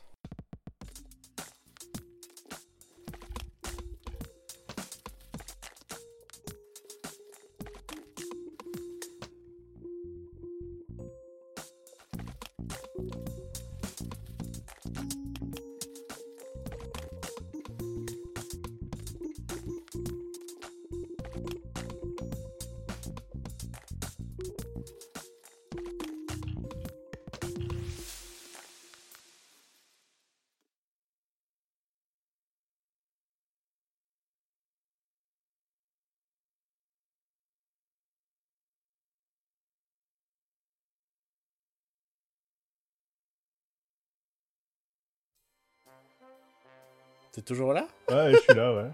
[47.33, 47.87] T'es toujours là?
[48.11, 48.91] Ouais, je suis là, ouais.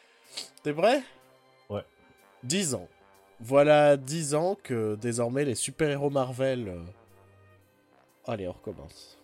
[0.62, 1.02] T'es prêt?
[1.68, 1.84] Ouais.
[2.42, 2.88] 10 ans.
[3.40, 6.68] Voilà 10 ans que désormais les super-héros Marvel...
[6.68, 6.84] euh,
[8.26, 9.18] Allez, on recommence.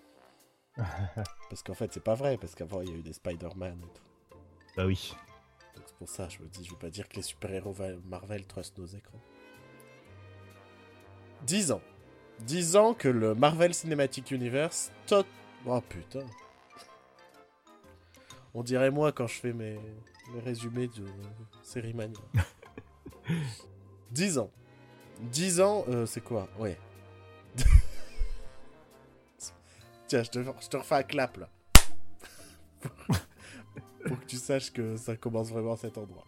[0.76, 3.94] parce qu'en fait, c'est pas vrai, parce qu'avant, il y a eu des Spider-Man et
[3.94, 4.36] tout.
[4.76, 5.14] Bah oui.
[5.74, 7.74] Donc c'est pour ça, je me dis, je veux pas dire que les super-héros
[8.07, 9.20] Marvel trustent nos écrans.
[11.42, 11.82] 10 ans.
[12.40, 15.24] 10 ans que le Marvel Cinematic Universe tot...
[15.66, 16.24] Oh putain.
[18.57, 19.78] On dirait moi quand je fais mes,
[20.32, 21.04] mes résumés de
[21.62, 22.18] série Mania.
[24.12, 24.50] 10 ans.
[25.20, 26.48] 10 ans, euh, c'est quoi?
[26.59, 26.78] Ouais.
[30.07, 31.50] Tiens, je te, je te refais un clap là.
[34.07, 36.24] Pour que tu saches que ça commence vraiment à cet endroit.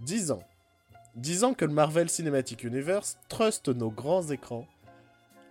[0.00, 0.42] 10 ans.
[1.16, 4.66] 10 ans que le Marvel Cinematic Universe truste nos grands écrans.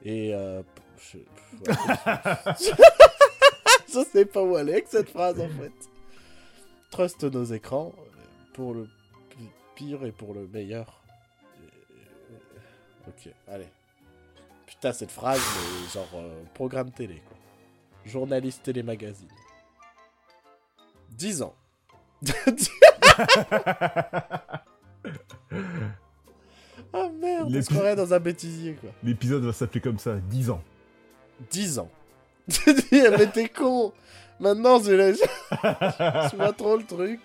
[0.01, 0.63] Et euh,
[0.97, 1.19] je...
[3.95, 5.71] je sais pas où aller avec cette phrase en fait.
[6.91, 7.93] Trust nos écrans
[8.53, 8.87] pour le
[9.29, 11.01] pi- pire et pour le meilleur.
[11.61, 13.67] Euh, Ok, allez.
[14.65, 17.37] Putain, cette phrase, mais genre euh, programme télé quoi.
[18.05, 19.29] Journaliste télé-magazine.
[21.11, 21.55] 10 ans.
[26.93, 28.89] Ah merde, on se croirait dans un bêtisier quoi.
[29.03, 30.61] L'épisode va s'appeler comme ça, 10 ans.
[31.51, 31.89] 10 ans.
[32.51, 33.91] Tu dis, mais t'es con
[34.39, 35.21] Maintenant, je laisse.
[35.51, 37.19] Je vois trop le truc.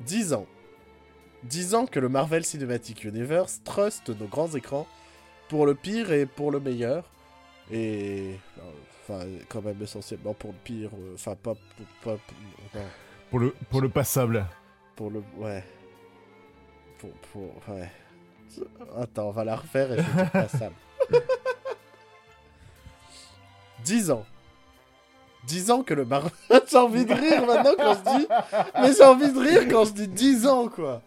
[0.00, 0.46] 10 ans.
[1.44, 4.86] 10 ans que le Marvel Cinematic Universe truste nos grands écrans
[5.48, 7.10] pour le pire et pour le meilleur.
[7.72, 8.36] Et.
[9.08, 10.90] Enfin, quand même essentiellement pour le pire.
[10.94, 11.54] euh, Enfin, pas.
[12.02, 12.20] Pour, pas
[13.30, 14.44] pour- le, pour le passable.
[14.96, 15.22] pour le.
[15.38, 15.64] Ouais.
[16.98, 17.10] Pour.
[17.32, 17.90] pour ouais.
[19.00, 20.70] Attends, on va la refaire et je vais dire pas ça.
[23.84, 24.26] 10 ans.
[25.44, 26.32] 10 ans que le Marvel.
[26.70, 28.26] j'ai envie de rire maintenant quand je dis.
[28.74, 31.02] Mais j'ai envie de rire quand je dis 10 ans, quoi.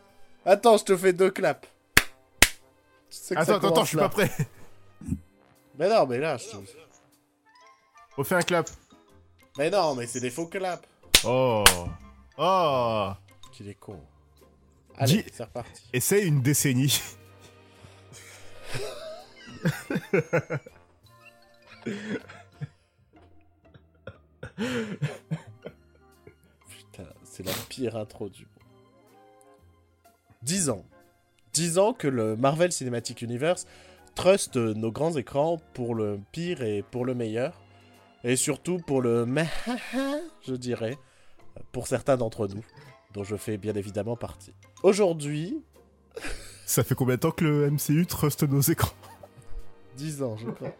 [0.45, 1.67] Attends, je te fais deux claps.
[3.35, 4.31] Attends, attends, attends, je suis pas prêt.
[5.77, 6.57] Mais non, mais là, je te...
[8.17, 8.69] Refais un clap.
[9.57, 10.87] Mais non, mais c'est des faux claps.
[11.23, 11.63] Oh.
[12.37, 13.11] Oh.
[13.51, 13.99] Qu'il est con.
[14.97, 15.83] Allez, c'est reparti.
[15.93, 17.01] Essaye une décennie.
[26.69, 28.49] Putain, c'est la pire intro du monde.
[30.43, 30.85] 10 ans.
[31.53, 33.65] 10 ans que le Marvel Cinematic Universe
[34.15, 37.59] truste nos grands écrans pour le pire et pour le meilleur.
[38.23, 39.25] Et surtout pour le
[40.47, 40.97] je dirais,
[41.71, 42.63] pour certains d'entre nous,
[43.13, 44.53] dont je fais bien évidemment partie.
[44.81, 45.61] Aujourd'hui,
[46.65, 48.93] Ça fait combien de temps que le MCU truste nos écrans?
[49.97, 50.71] 10 ans, je crois.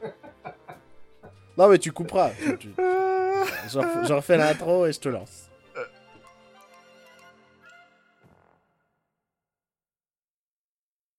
[1.58, 2.32] Non mais tu couperas.
[2.32, 2.74] Tu- tu-
[3.68, 5.50] je refais l'intro et je te lance.